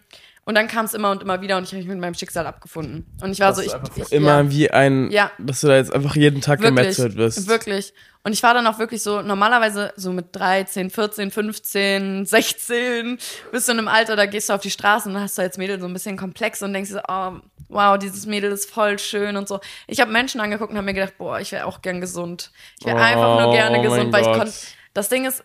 [0.45, 2.45] Und dann kam es immer und immer wieder und ich habe mich mit meinem Schicksal
[2.45, 3.05] abgefunden.
[3.21, 3.71] Und ich war Dass so, ich,
[4.03, 5.31] ich immer ja, wie ein, Ja.
[5.39, 7.47] dass du da jetzt einfach jeden Tag wirklich, gemetzelt wirst.
[7.47, 7.93] wirklich.
[8.25, 13.17] Und ich war dann auch wirklich so, normalerweise so mit 13, 14, 15, 16,
[13.51, 15.57] bist du in einem Alter, da gehst du auf die Straße und hast du als
[15.57, 17.39] Mädel so ein bisschen komplex und denkst dir so, oh,
[17.69, 19.59] wow, dieses Mädel ist voll schön und so.
[19.87, 22.51] Ich habe Menschen angeguckt und habe mir gedacht, boah, ich wäre auch gern gesund.
[22.79, 24.37] Ich wäre Oh, einfach nur gerne oh gesund, weil ich Gott.
[24.37, 24.53] konnte.
[24.93, 25.43] Das Ding ist,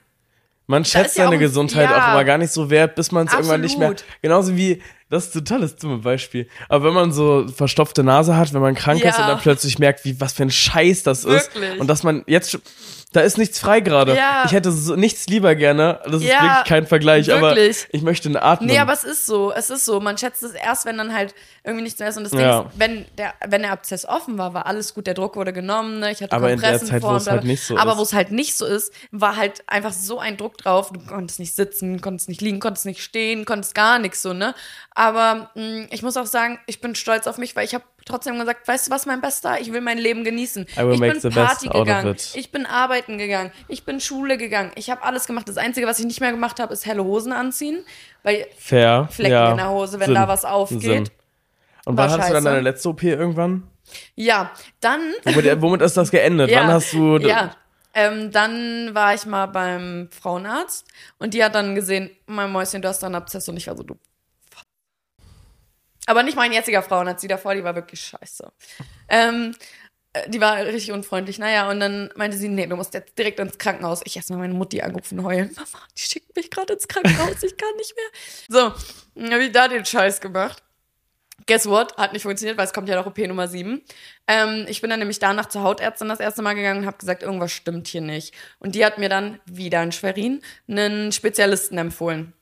[0.70, 1.96] Man ist schätzt ja seine auch- Gesundheit ja.
[2.08, 3.94] auch immer gar nicht so wert, bis man es irgendwann nicht mehr.
[4.22, 6.46] Genauso wie, das ist ein totales dumme Beispiel.
[6.68, 9.24] Aber wenn man so verstopfte Nase hat, wenn man krank ist Ja.
[9.24, 11.54] und dann plötzlich merkt, wie was für ein Scheiß das ist.
[11.54, 11.80] Wirklich.
[11.80, 12.60] Und dass man jetzt schon,
[13.12, 14.14] da ist nichts frei gerade.
[14.14, 14.42] Ja.
[14.44, 16.00] Ich hätte so nichts lieber gerne.
[16.04, 17.86] Das ist Ja, wirklich kein Vergleich, aber wirklich.
[17.90, 18.68] ich möchte eine Atmen.
[18.68, 19.98] Nee, aber es ist so, es ist so.
[20.00, 21.34] Man schätzt es erst, wenn dann halt
[21.64, 22.18] irgendwie nichts mehr ist.
[22.18, 22.60] Und das Ding Ja.
[22.60, 26.00] ist, wenn der, wenn der Abzess offen war, war alles gut, der Druck wurde genommen,
[26.00, 26.10] ne?
[26.12, 28.02] ich hatte Aber in der Kompressen Zeit, vor wo es halt nicht so Aber wo
[28.02, 30.92] es halt nicht so ist, war halt einfach so ein Druck drauf.
[30.92, 34.54] Du konntest nicht sitzen, konntest nicht liegen, konntest nicht stehen, konntest gar nichts so, ne?
[34.94, 38.38] Aber mh, ich muss auch sagen, ich bin stolz auf mich, weil ich habe trotzdem
[38.38, 40.66] gesagt, weißt du was, mein Bester, ich will mein Leben genießen.
[40.68, 45.26] Ich bin Party gegangen, ich bin arbeiten gegangen, ich bin Schule gegangen, ich habe alles
[45.26, 45.48] gemacht.
[45.48, 47.84] Das Einzige, was ich nicht mehr gemacht habe, ist helle Hosen anziehen,
[48.22, 49.08] weil Fair.
[49.10, 49.50] Flecken ja.
[49.50, 50.14] in der Hose, wenn Sinn.
[50.14, 50.82] da was aufgeht.
[50.82, 51.08] Sinn.
[51.84, 53.62] Und wann hattest du dann deine letzte OP irgendwann?
[54.14, 56.50] Ja, dann Womit, womit ist das geendet?
[56.50, 57.16] Ja, Wann hast du.
[57.18, 57.54] Ja.
[57.94, 60.86] Ähm, dann war ich mal beim Frauenarzt
[61.18, 63.76] und die hat dann gesehen, mein Mäuschen, du hast da einen Abszess und ich war
[63.76, 63.96] so, du.
[66.08, 68.50] Aber nicht mein jetziger Frauenarzt, die davor, die war wirklich scheiße.
[69.10, 69.54] Ähm,
[70.14, 71.38] äh, die war richtig unfreundlich.
[71.38, 74.00] Naja, und dann meinte sie, nee, du musst jetzt direkt ins Krankenhaus.
[74.04, 75.50] Ich erstmal meine Mutti angerufen, heulen.
[75.54, 78.06] Mama, die schickt mich gerade ins Krankenhaus, ich kann nicht mehr.
[78.48, 78.74] So,
[79.16, 80.62] dann habe ich da den Scheiß gemacht.
[81.46, 81.94] Guess what?
[81.98, 83.82] Hat nicht funktioniert, weil es kommt ja noch OP Nummer 7.
[84.28, 87.22] Ähm, ich bin dann nämlich danach zur Hautärztin das erste Mal gegangen und habe gesagt,
[87.22, 88.34] irgendwas stimmt hier nicht.
[88.60, 92.32] Und die hat mir dann wieder in Schwerin einen Spezialisten empfohlen.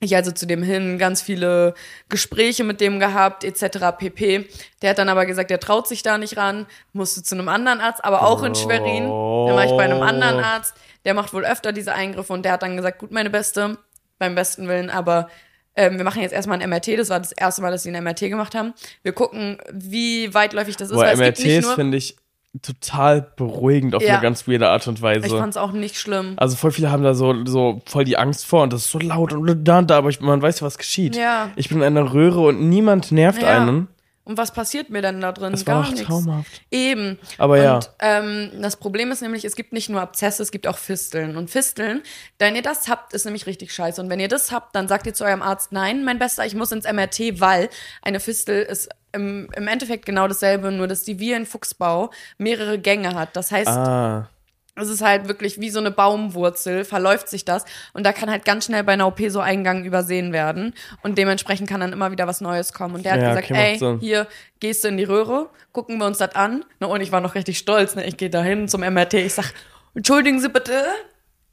[0.00, 1.72] Ich also zu dem hin, ganz viele
[2.10, 3.96] Gespräche mit dem gehabt, etc.
[3.98, 4.46] pp.
[4.82, 7.80] Der hat dann aber gesagt, der traut sich da nicht ran, musste zu einem anderen
[7.80, 9.04] Arzt, aber auch in Schwerin.
[9.04, 10.74] Dann war ich bei einem anderen Arzt,
[11.06, 13.78] der macht wohl öfter diese Eingriffe und der hat dann gesagt, gut, meine Beste,
[14.18, 15.28] beim besten Willen, aber
[15.76, 16.98] ähm, wir machen jetzt erstmal ein MRT.
[16.98, 18.74] Das war das erste Mal, dass sie ein MRT gemacht haben.
[19.02, 22.16] Wir gucken, wie weitläufig das ist, Boah, weil MRTs finde ich
[22.62, 24.14] total beruhigend auf Ja.
[24.14, 25.26] eine ganz weirde Art und Weise.
[25.26, 26.34] Ich fand's auch nicht schlimm.
[26.36, 28.98] Also voll viele haben da so, so voll die Angst vor und das ist so
[28.98, 31.16] laut und da und da, aber ich, man weiß ja, was geschieht.
[31.16, 31.50] Ja.
[31.56, 33.48] Ich bin in einer Röhre und niemand nervt Ja.
[33.60, 33.88] einen.
[34.24, 35.52] Und was passiert mir denn da drin?
[35.52, 36.04] Das war Gar auch nichts.
[36.08, 36.60] traumhaft.
[36.72, 37.16] Eben.
[37.38, 37.76] Aber ja.
[37.76, 41.36] Und ähm, das Problem ist nämlich, es gibt nicht nur Abzesse, es gibt auch Fisteln.
[41.36, 42.02] Und Fisteln,
[42.40, 44.00] wenn ihr das habt, ist nämlich richtig scheiße.
[44.00, 46.56] Und wenn ihr das habt, dann sagt ihr zu eurem Arzt, nein, mein Bester, ich
[46.56, 47.68] muss ins MRT, weil
[48.02, 52.78] eine Fistel ist im, im Endeffekt genau dasselbe, nur dass die wie ein Fuchsbau mehrere
[52.78, 53.34] Gänge hat.
[53.34, 54.28] Das heißt, Ah.
[54.76, 57.64] es ist halt wirklich wie so eine Baumwurzel, verläuft sich das.
[57.94, 60.74] Und da kann halt ganz schnell bei einer OP so Eingang übersehen werden.
[61.02, 62.94] Und dementsprechend kann dann immer wieder was Neues kommen.
[62.94, 63.98] Und der hat Ja, gesagt, okay, ey, Sinn.
[64.00, 64.26] hier
[64.60, 66.64] gehst du in die Röhre, gucken wir uns das an.
[66.80, 67.94] Ne, und ich war noch richtig stolz.
[67.96, 68.04] Ne?
[68.06, 69.14] Ich gehe da hin zum MRT.
[69.14, 69.52] Ich sag,
[69.94, 70.84] entschuldigen Sie bitte,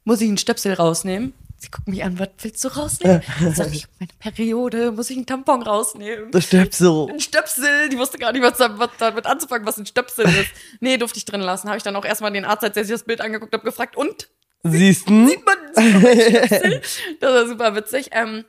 [0.03, 1.33] muss ich einen Stöpsel rausnehmen?
[1.63, 3.21] Sie guckt mich an, was willst du rausnehmen?
[3.49, 6.29] Ich sag ich, meine Periode, muss ich einen Tampon rausnehmen?
[6.31, 7.07] Das Stöpsel.
[7.09, 7.87] ein Stöpsel.
[7.87, 10.49] Die wusste gar nicht, was, da- was damit anzufangen, was ein Stöpsel ist.
[10.81, 11.69] Nee, durfte ich drin lassen.
[11.69, 13.95] Habe ich dann auch erstmal den Arzt, als er sich das Bild angeguckt hat, gefragt,
[13.95, 14.27] und?
[14.63, 15.13] Siehst du?
[15.13, 16.81] Man sieht mein Stöpsel?
[17.21, 18.09] Das war super witzig.
[18.11, 18.43] Ähm,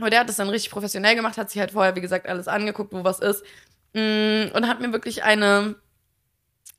[0.00, 2.48] aber der hat das dann richtig professionell gemacht, hat sich halt vorher, wie gesagt, alles
[2.48, 3.44] angeguckt, wo was ist.
[3.94, 5.76] Mm, Und hat mir wirklich eine,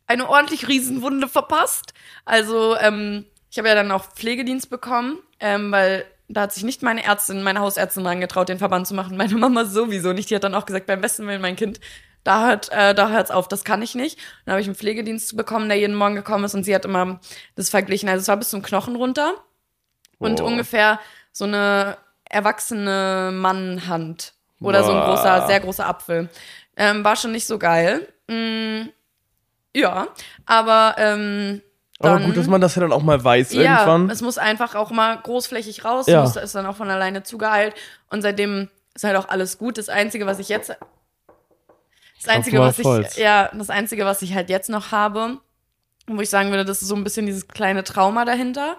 [0.08, 1.94] eine ordentlich Riesenwunde verpasst.
[2.26, 6.84] Also, ähm, ich habe ja dann auch Pflegedienst bekommen, ähm, weil da hat sich nicht
[6.84, 9.18] meine Ärztin, meine Hausärztin dran getraut, den Verband zu machen.
[9.18, 10.30] Meine Mama sowieso nicht.
[10.30, 11.80] Die hat dann auch gesagt, beim besten Willen, mein Kind,
[12.24, 14.20] da hört, äh, da hört's auf, das kann ich nicht.
[14.46, 17.20] Dann habe ich einen Pflegedienst bekommen, der jeden Morgen gekommen ist und sie hat immer
[17.56, 18.10] das verglichen.
[18.10, 19.34] Also es war bis zum Knochen runter
[20.20, 20.46] und Boah.
[20.46, 21.00] ungefähr
[21.32, 26.30] so eine erwachsene Mannhand oder so ein großer, sehr großer Apfel.
[26.76, 28.08] Ähm, war schon nicht so geil.
[28.28, 28.90] Mm,
[29.74, 30.08] ja,
[30.46, 31.62] aber ähm,
[32.00, 34.10] Aber dann, gut, dass man das ja dann auch mal weiß ja, irgendwann.
[34.10, 36.22] es muss einfach auch mal großflächig raus, Ja.
[36.22, 37.76] muss, ist dann auch von alleine zugeheilt
[38.10, 39.78] und seitdem ist halt auch alles gut.
[39.78, 40.70] Das Einzige, was ich jetzt
[42.24, 43.18] das Einzige, was ich, Holz.
[43.18, 45.38] ja, das Einzige, was ich halt jetzt noch habe,
[46.08, 48.78] wo ich sagen würde, das ist so ein bisschen dieses kleine Trauma dahinter,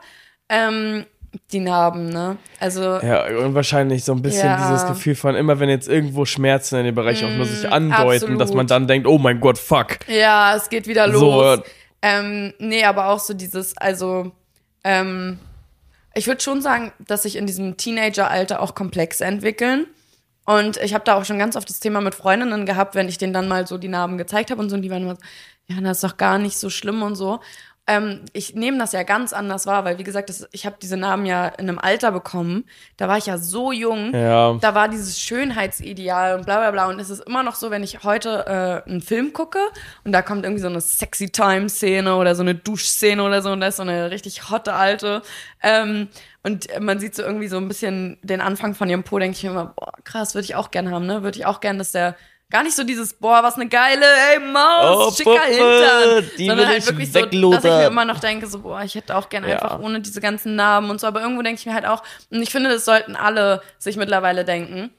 [0.49, 1.07] ähm,
[1.53, 2.37] die Narben, ne?
[2.59, 4.57] Also, Ja, und wahrscheinlich so ein bisschen Ja.
[4.57, 7.73] dieses Gefühl von immer, wenn jetzt irgendwo Schmerzen in dem Bereich auch nur sich Mm,
[7.73, 8.71] andeuten, dass man absolut.
[8.71, 10.07] dann denkt, oh mein Gott, fuck.
[10.09, 11.59] ja, es geht wieder So, los.
[11.59, 11.63] äh,
[12.03, 14.33] Ähm, nee, aber auch so dieses, also,
[14.85, 15.39] ähm,
[16.15, 19.87] ich würde schon sagen, dass sich in diesem Teenageralter auch Komplexe entwickeln.
[20.47, 23.19] Und ich habe da auch schon ganz oft das Thema mit Freundinnen gehabt, wenn ich
[23.19, 25.23] denen dann mal so die Narben gezeigt habe und so, und die waren immer so,
[25.69, 27.41] ja, das ist doch gar nicht so schlimm und so.
[27.91, 30.97] Ähm, ich nehme das ja ganz anders wahr, weil wie gesagt, das, ich habe diese
[30.97, 32.65] Narben ja in einem Alter bekommen.
[32.97, 34.15] Da war ich ja so jung.
[34.15, 34.55] Ja.
[34.61, 36.87] Da war dieses Schönheitsideal und bla bla bla.
[36.87, 38.47] Und es ist immer noch so, wenn ich heute
[38.87, 39.59] äh, einen Film gucke
[40.05, 43.61] und da kommt irgendwie so eine sexy Time-Szene oder so eine Duschszene oder so und
[43.61, 45.23] da ist so eine richtig hotte Alte.
[45.61, 46.07] Ähm,
[46.45, 49.43] und man sieht so irgendwie so ein bisschen den Anfang von ihrem Po, denke ich
[49.43, 51.25] mir immer, boah, krass, würde ich auch gern haben, ne?
[51.25, 52.15] Würde ich auch gern, dass der
[52.51, 56.31] gar nicht so dieses, boah, was eine geile, ey, Maus, Oh, schicker Puppe, Hintern.
[56.39, 57.93] die sondern halt ich wirklich so, dass ich mir weglodern.
[57.93, 59.55] immer noch denke, so, boah, ich hätte auch gern Ja.
[59.61, 61.07] einfach ohne diese ganzen Narben und so.
[61.07, 64.45] Aber irgendwo denke ich mir halt auch, und ich finde, das sollten alle sich mittlerweile
[64.45, 64.91] denken.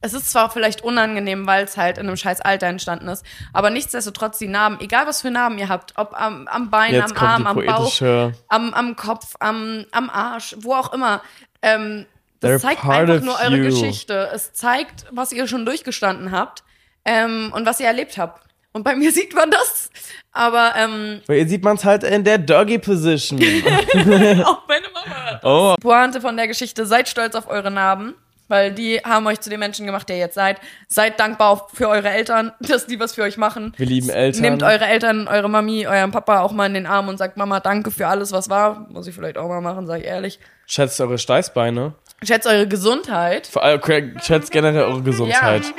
[0.00, 3.70] Es ist zwar vielleicht unangenehm, weil es halt in einem scheiß Alter entstanden ist, aber
[3.70, 7.26] nichtsdestotrotz die Narben, egal was für Narben ihr habt, ob am, am Bein, Jetzt am
[7.26, 8.00] Arm, am Bauch,
[8.48, 11.22] am, am Kopf, am, am Arsch, wo auch immer,
[11.62, 12.04] ähm,
[12.48, 13.64] das zeigt einfach nur eure you.
[13.64, 14.30] Geschichte.
[14.32, 16.64] Es zeigt, was ihr schon durchgestanden habt
[17.04, 18.42] ähm, und was ihr erlebt habt.
[18.72, 19.90] Und bei mir sieht man das,
[20.32, 23.38] aber ähm, Weil hier sieht man es halt in der Doggy Position.
[24.44, 25.40] auch meine Mama.
[25.42, 28.14] oh, Pointe von der Geschichte, seid stolz auf eure Narben.
[28.46, 30.60] Weil die haben euch zu den Menschen gemacht, der ihr jetzt seid.
[30.86, 33.72] Seid dankbar für eure Eltern, dass die was für euch machen.
[33.76, 34.42] Wir lieben Eltern.
[34.42, 37.60] Nehmt eure Eltern, eure Mami, euren Papa auch mal in den Arm und sagt Mama,
[37.60, 38.86] danke für alles, was war.
[38.90, 40.38] Muss ich vielleicht auch mal machen, sag ich ehrlich.
[40.66, 41.94] Schätzt eure Steißbeine.
[42.26, 43.46] Schätzt eure Gesundheit.
[43.46, 43.80] Vor allem,
[44.22, 45.64] schätzt generell eure Gesundheit.
[45.64, 45.72] Ja.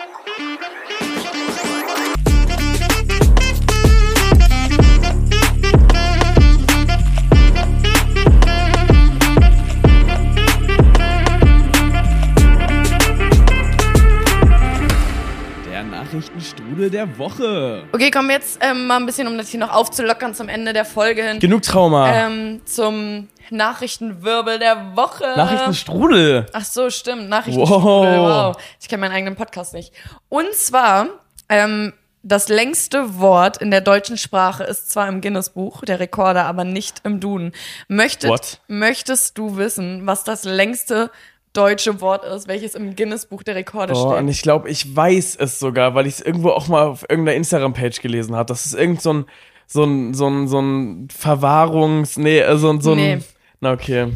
[16.75, 17.83] Nachrichtenstrudel der Woche.
[17.91, 20.73] Okay, kommen wir jetzt ähm, mal ein bisschen, um das hier noch aufzulockern zum Ende
[20.73, 21.39] der Folge hin.
[21.39, 22.11] Genug Trauma.
[22.11, 25.23] Ähm, zum Nachrichtenwirbel der Woche.
[25.35, 26.45] Nachrichtenstrudel.
[26.53, 27.29] Ach so, stimmt.
[27.29, 28.19] Nachrichtenstrudel.
[28.19, 28.55] Wow.
[28.55, 28.63] Wow.
[28.81, 29.93] Ich kenne meinen eigenen Podcast nicht.
[30.29, 31.07] Und zwar,
[31.49, 36.63] ähm, das längste Wort in der deutschen Sprache ist zwar im Guinness-Buch der Rekorde, aber
[36.63, 37.51] nicht im Duden.
[37.87, 38.59] Möchtet, What?
[38.67, 41.11] möchtest du wissen, was das längste
[41.55, 44.29] deutsche Wort ist, welches im Guinness-Buch der Rekorde Oh, und steht?
[44.29, 48.01] ich glaube, ich weiß es sogar, weil ich es irgendwo auch mal auf irgendeiner Instagram-Page
[48.01, 48.45] gelesen habe.
[48.47, 49.25] Das ist irgend so ein,
[49.67, 53.17] so ein, so ein, so ein Verwahrungs-, nee, äh, so ein, so ein, Nee.
[53.61, 54.11] na okay.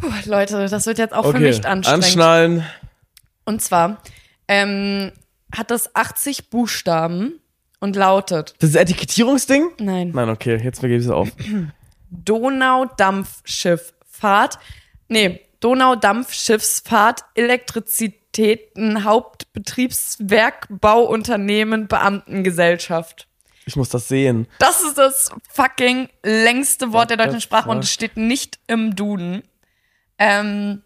[0.00, 2.04] Puh, Leute, das wird jetzt auch für Okay, mich anstrengend.
[2.04, 2.64] anschnallen.
[3.44, 4.02] Und zwar
[4.48, 5.12] ähm,
[5.56, 7.38] hat das 80 Buchstaben
[7.80, 9.70] und lautet, Das ist Etikettierungsding?
[9.78, 11.28] nein, Nein, okay, jetzt gebe ich es auf.
[12.10, 14.58] Donaudampfschifffahrt,
[15.08, 23.28] nee, Donaudampfschiffsfahrt, Elektrizitäten, Hauptbetriebswerk, Bauunternehmen, Beamtengesellschaft.
[23.64, 24.48] Ich muss das sehen.
[24.58, 29.44] Das ist das fucking längste Wort der deutschen Sprache und es steht nicht im Duden.
[30.18, 30.82] Ähm,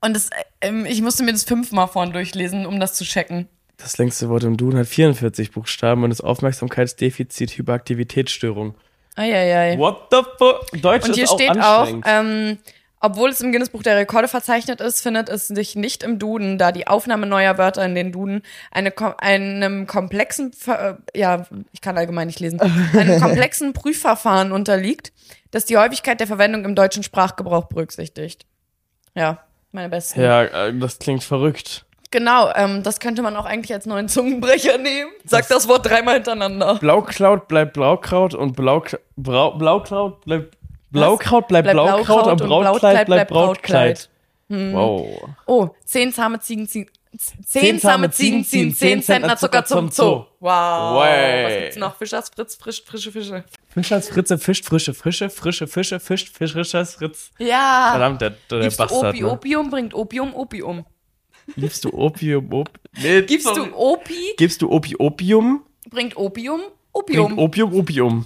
[0.00, 0.30] und es,
[0.60, 3.48] ähm, ich musste mir das fünfmal vorhin durchlesen, um das zu checken.
[3.76, 8.74] Das längste Wort im Duden hat 44 Buchstaben und ist Aufmerksamkeitsdefizit, Hyperaktivitätsstörung.
[9.16, 9.78] Eieiei.
[9.78, 10.66] What the fuck?
[10.82, 12.58] Deutsch Und ist hier auch steht auch, ähm,
[13.04, 16.72] obwohl es im Guinness-Buch der Rekorde verzeichnet ist, findet es sich nicht im Duden, da
[16.72, 18.40] die Aufnahme neuer Wörter in den Duden
[18.70, 22.60] eine, einem komplexen, äh, ja, ich kann allgemein nicht lesen,
[22.94, 25.12] einem komplexen Prüfverfahren unterliegt,
[25.50, 28.46] das die Häufigkeit der Verwendung im deutschen Sprachgebrauch berücksichtigt.
[29.14, 30.22] Ja, meine besten.
[30.22, 31.84] ja, äh, das klingt verrückt.
[32.10, 35.10] Genau, ähm, das könnte man auch eigentlich als neuen Zungenbrecher nehmen.
[35.26, 36.76] Sag das Wort dreimal hintereinander.
[36.76, 40.56] Blaukraut bleibt Blaukraut und Blauk Brau Blaukraut bleibt
[40.94, 44.08] Blaukraut bleibt Bleibt Blaukraut und Brautkleid bleibt Brautkleid.
[44.48, 44.72] Hm.
[44.72, 45.28] Wow.
[45.46, 46.90] Oh, zehn zahme Ziegen ziehen.
[47.46, 50.26] Zehn zahme Ziegen ziehen zehn Zentner Zucker zum Zoo.
[50.40, 51.00] Wow.
[51.00, 51.44] Way.
[51.44, 51.96] Was gibt's noch?
[51.96, 53.44] Fischers Fritz, frisch, frische Fische.
[53.68, 57.30] Fischers Fritze fischt frische Fische, frische Fische fischt Fischers Fritz.
[57.38, 57.88] Ja.
[57.92, 59.14] Verdammt, der, der Gibst du Bastard.
[59.14, 59.30] Opi, Ne?
[59.30, 60.84] Opium bringt Opium, Opium.
[61.56, 62.52] Liebst du Opium?
[62.52, 62.70] Op
[63.00, 63.68] nee, Gibst sorry.
[63.70, 65.62] du Opi, Gibst du Opi Opium?
[65.90, 66.60] bringt Opium,
[66.92, 67.72] Bringt Opium.
[67.72, 68.24] Opium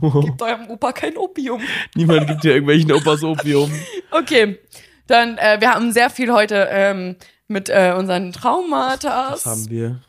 [0.24, 1.60] Gibt eurem Opa kein Opium.
[1.94, 3.70] Niemand gibt dir irgendwelchen Opas Opium.
[4.10, 4.58] Okay,
[5.06, 10.00] dann, äh, wir haben sehr viel heute ähm, mit äh, unseren Traumata Was haben wir?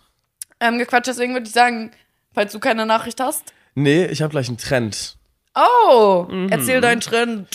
[0.62, 1.08] ähm, gequatscht.
[1.08, 1.92] Deswegen würde ich sagen,
[2.34, 3.54] falls du keine Nachricht hast.
[3.76, 5.18] Nee, ich habe gleich einen Trend.
[5.56, 6.48] Oh, Mhm.
[6.50, 7.48] erzähl deinen Trend.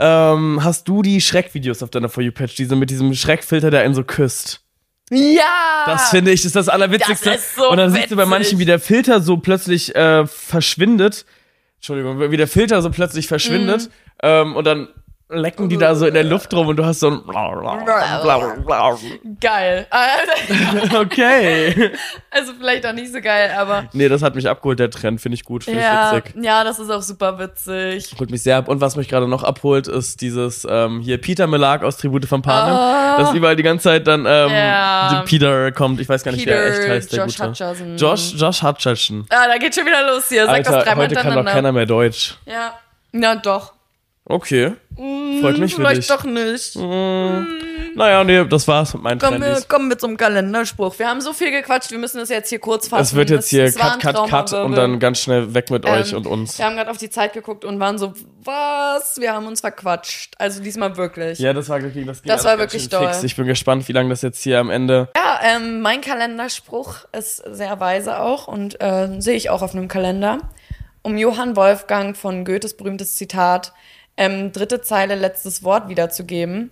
[0.00, 3.94] Ähm, hast du die Schreckvideos auf deiner For You-Page, diese mit diesem Schreckfilter, der einen
[3.94, 4.60] so küsst?
[5.10, 5.84] Ja!
[5.86, 7.30] Das finde ich, ist das Allerwitzigste.
[7.30, 8.30] Das ist so und dann siehst du bei witzig.
[8.30, 11.24] manchen, wie der Filter so plötzlich äh, verschwindet.
[11.78, 13.82] Entschuldigung, wie der Filter so plötzlich verschwindet.
[13.82, 13.90] Mhm.
[14.22, 14.88] Ähm, und dann
[15.30, 17.22] lecken die da so in der Luft rum und du hast so ein.
[19.40, 19.86] Geil.
[21.00, 21.92] okay.
[22.30, 25.20] Also vielleicht auch nicht so geil, aber Nee, das hat mich abgeholt, der Trend.
[25.20, 25.64] Finde ich gut.
[25.64, 26.44] Finde ja, ich witzig.
[26.44, 28.14] ja, das ist auch super witzig.
[28.18, 28.68] Holt mich sehr ab.
[28.68, 32.40] Und was mich gerade noch abholt, ist dieses ähm, hier Peter Melag aus Tribute von
[32.42, 32.76] Panem.
[33.18, 34.50] Dass überall die ganze Zeit dann ähm.
[34.50, 35.24] Ja.
[35.26, 36.00] Peter kommt.
[36.00, 37.48] Ich weiß gar nicht, wer er echt Peter, heißt, der Josh Gute.
[37.48, 37.96] Hutcherson.
[37.96, 39.26] Josh, Josh Hutcherson.
[39.28, 40.46] Ah, da geht schon wieder los hier.
[40.46, 42.36] Sag das Alter, dreimal heute kann doch keiner mehr Deutsch.
[42.46, 42.74] Ja.
[43.12, 43.77] Ja, doch.
[44.28, 44.72] Okay.
[45.40, 46.08] Freut mich für Vielleicht dich.
[46.08, 46.76] doch nicht.
[47.94, 50.98] Naja, nee, das war's mit meinen Kommen wir, kommen wir zum Kalenderspruch.
[50.98, 53.02] Wir haben so viel gequatscht, wir müssen das jetzt hier kurz fassen.
[53.02, 54.64] Es wird jetzt hier war Cut, Cut, Cut Traumawirbel.
[54.66, 56.58] und dann ganz schnell weg mit euch Ähm, und uns.
[56.58, 58.12] Wir haben gerade auf die Zeit geguckt und waren so,
[58.44, 59.16] was?
[59.18, 60.34] Wir haben uns verquatscht.
[60.38, 61.38] Also diesmal wirklich.
[61.38, 63.16] Ja, das war wirklich das Das war wirklich schön fix.
[63.18, 63.24] doll.
[63.26, 65.08] Ich bin gespannt, wie lange das jetzt hier am Ende.
[65.16, 69.88] Ja, ähm, mein Kalenderspruch ist sehr weise auch und äh, sehe ich auch auf einem
[69.88, 70.38] Kalender.
[71.02, 73.72] Um Johann Wolfgang von Goethes berühmtes Zitat,
[74.18, 76.70] ähm, dritte Zeile, letztes Wort wiederzugeben.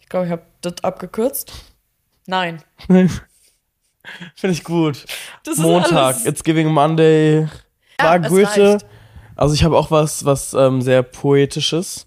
[0.00, 1.52] Ich glaube, ich habe das abgekürzt.
[2.26, 2.62] Nein.
[2.88, 5.04] Finde ich gut.
[5.44, 7.48] Das Montag, It's Giving Monday.
[8.00, 8.78] Ja, War es Goethe.
[9.34, 12.06] Also ich habe auch was, was ähm, sehr poetisches.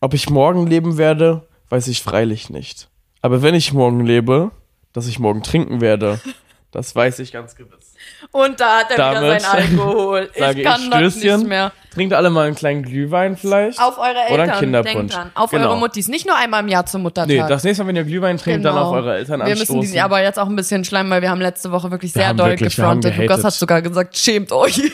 [0.00, 2.88] Ob ich morgen leben werde, weiß ich freilich nicht.
[3.22, 4.50] Aber wenn ich morgen lebe,
[4.92, 6.20] dass ich morgen trinken werde,
[6.74, 7.83] Das weiß ich ganz gewiss.
[8.30, 10.30] Und da hat er Damit wieder sein Alkohol.
[10.34, 11.72] Ich kann ich das nicht mehr.
[11.92, 13.80] Trinkt alle mal einen kleinen Glühwein vielleicht.
[13.80, 14.32] Auf eure Eltern.
[14.34, 15.14] Oder einen Kinderpunsch.
[15.34, 15.68] Auf Genau.
[15.68, 16.08] eure Muttis.
[16.08, 17.28] Nicht nur einmal im Jahr zum Muttertag.
[17.28, 18.86] Nee, das nächste Mal, wenn ihr Glühwein trinkt, dann Genau.
[18.88, 19.76] auf eure Eltern Wir anstoßen.
[19.78, 22.26] müssen die aber jetzt auch ein bisschen schleimen, weil wir haben letzte Woche wirklich sehr
[22.28, 23.16] haben doll wirklich- wir gefrontet.
[23.16, 24.80] Lukas hat sogar gesagt, schämt euch.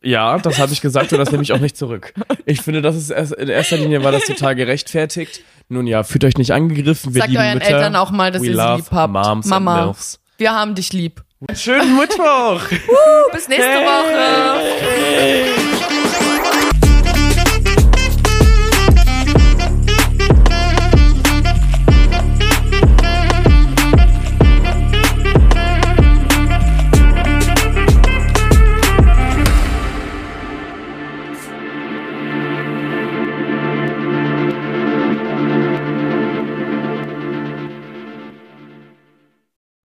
[0.00, 2.14] Ja, das habe ich gesagt und das nehme ich auch nicht zurück.
[2.46, 5.40] Ich finde, das ist erst, in erster Linie war das total gerechtfertigt.
[5.68, 7.14] Nun ja, fühlt euch nicht angegriffen.
[7.14, 7.66] Wir Sagt lieben euren Mütter.
[7.68, 9.12] Eltern auch mal, dass We ihr sie lieb habt.
[9.12, 9.94] Moms Mama.
[10.38, 11.22] Wir haben dich lieb.
[11.54, 12.68] Schönen Mittwoch!
[13.32, 14.58] Bis nächste Woche.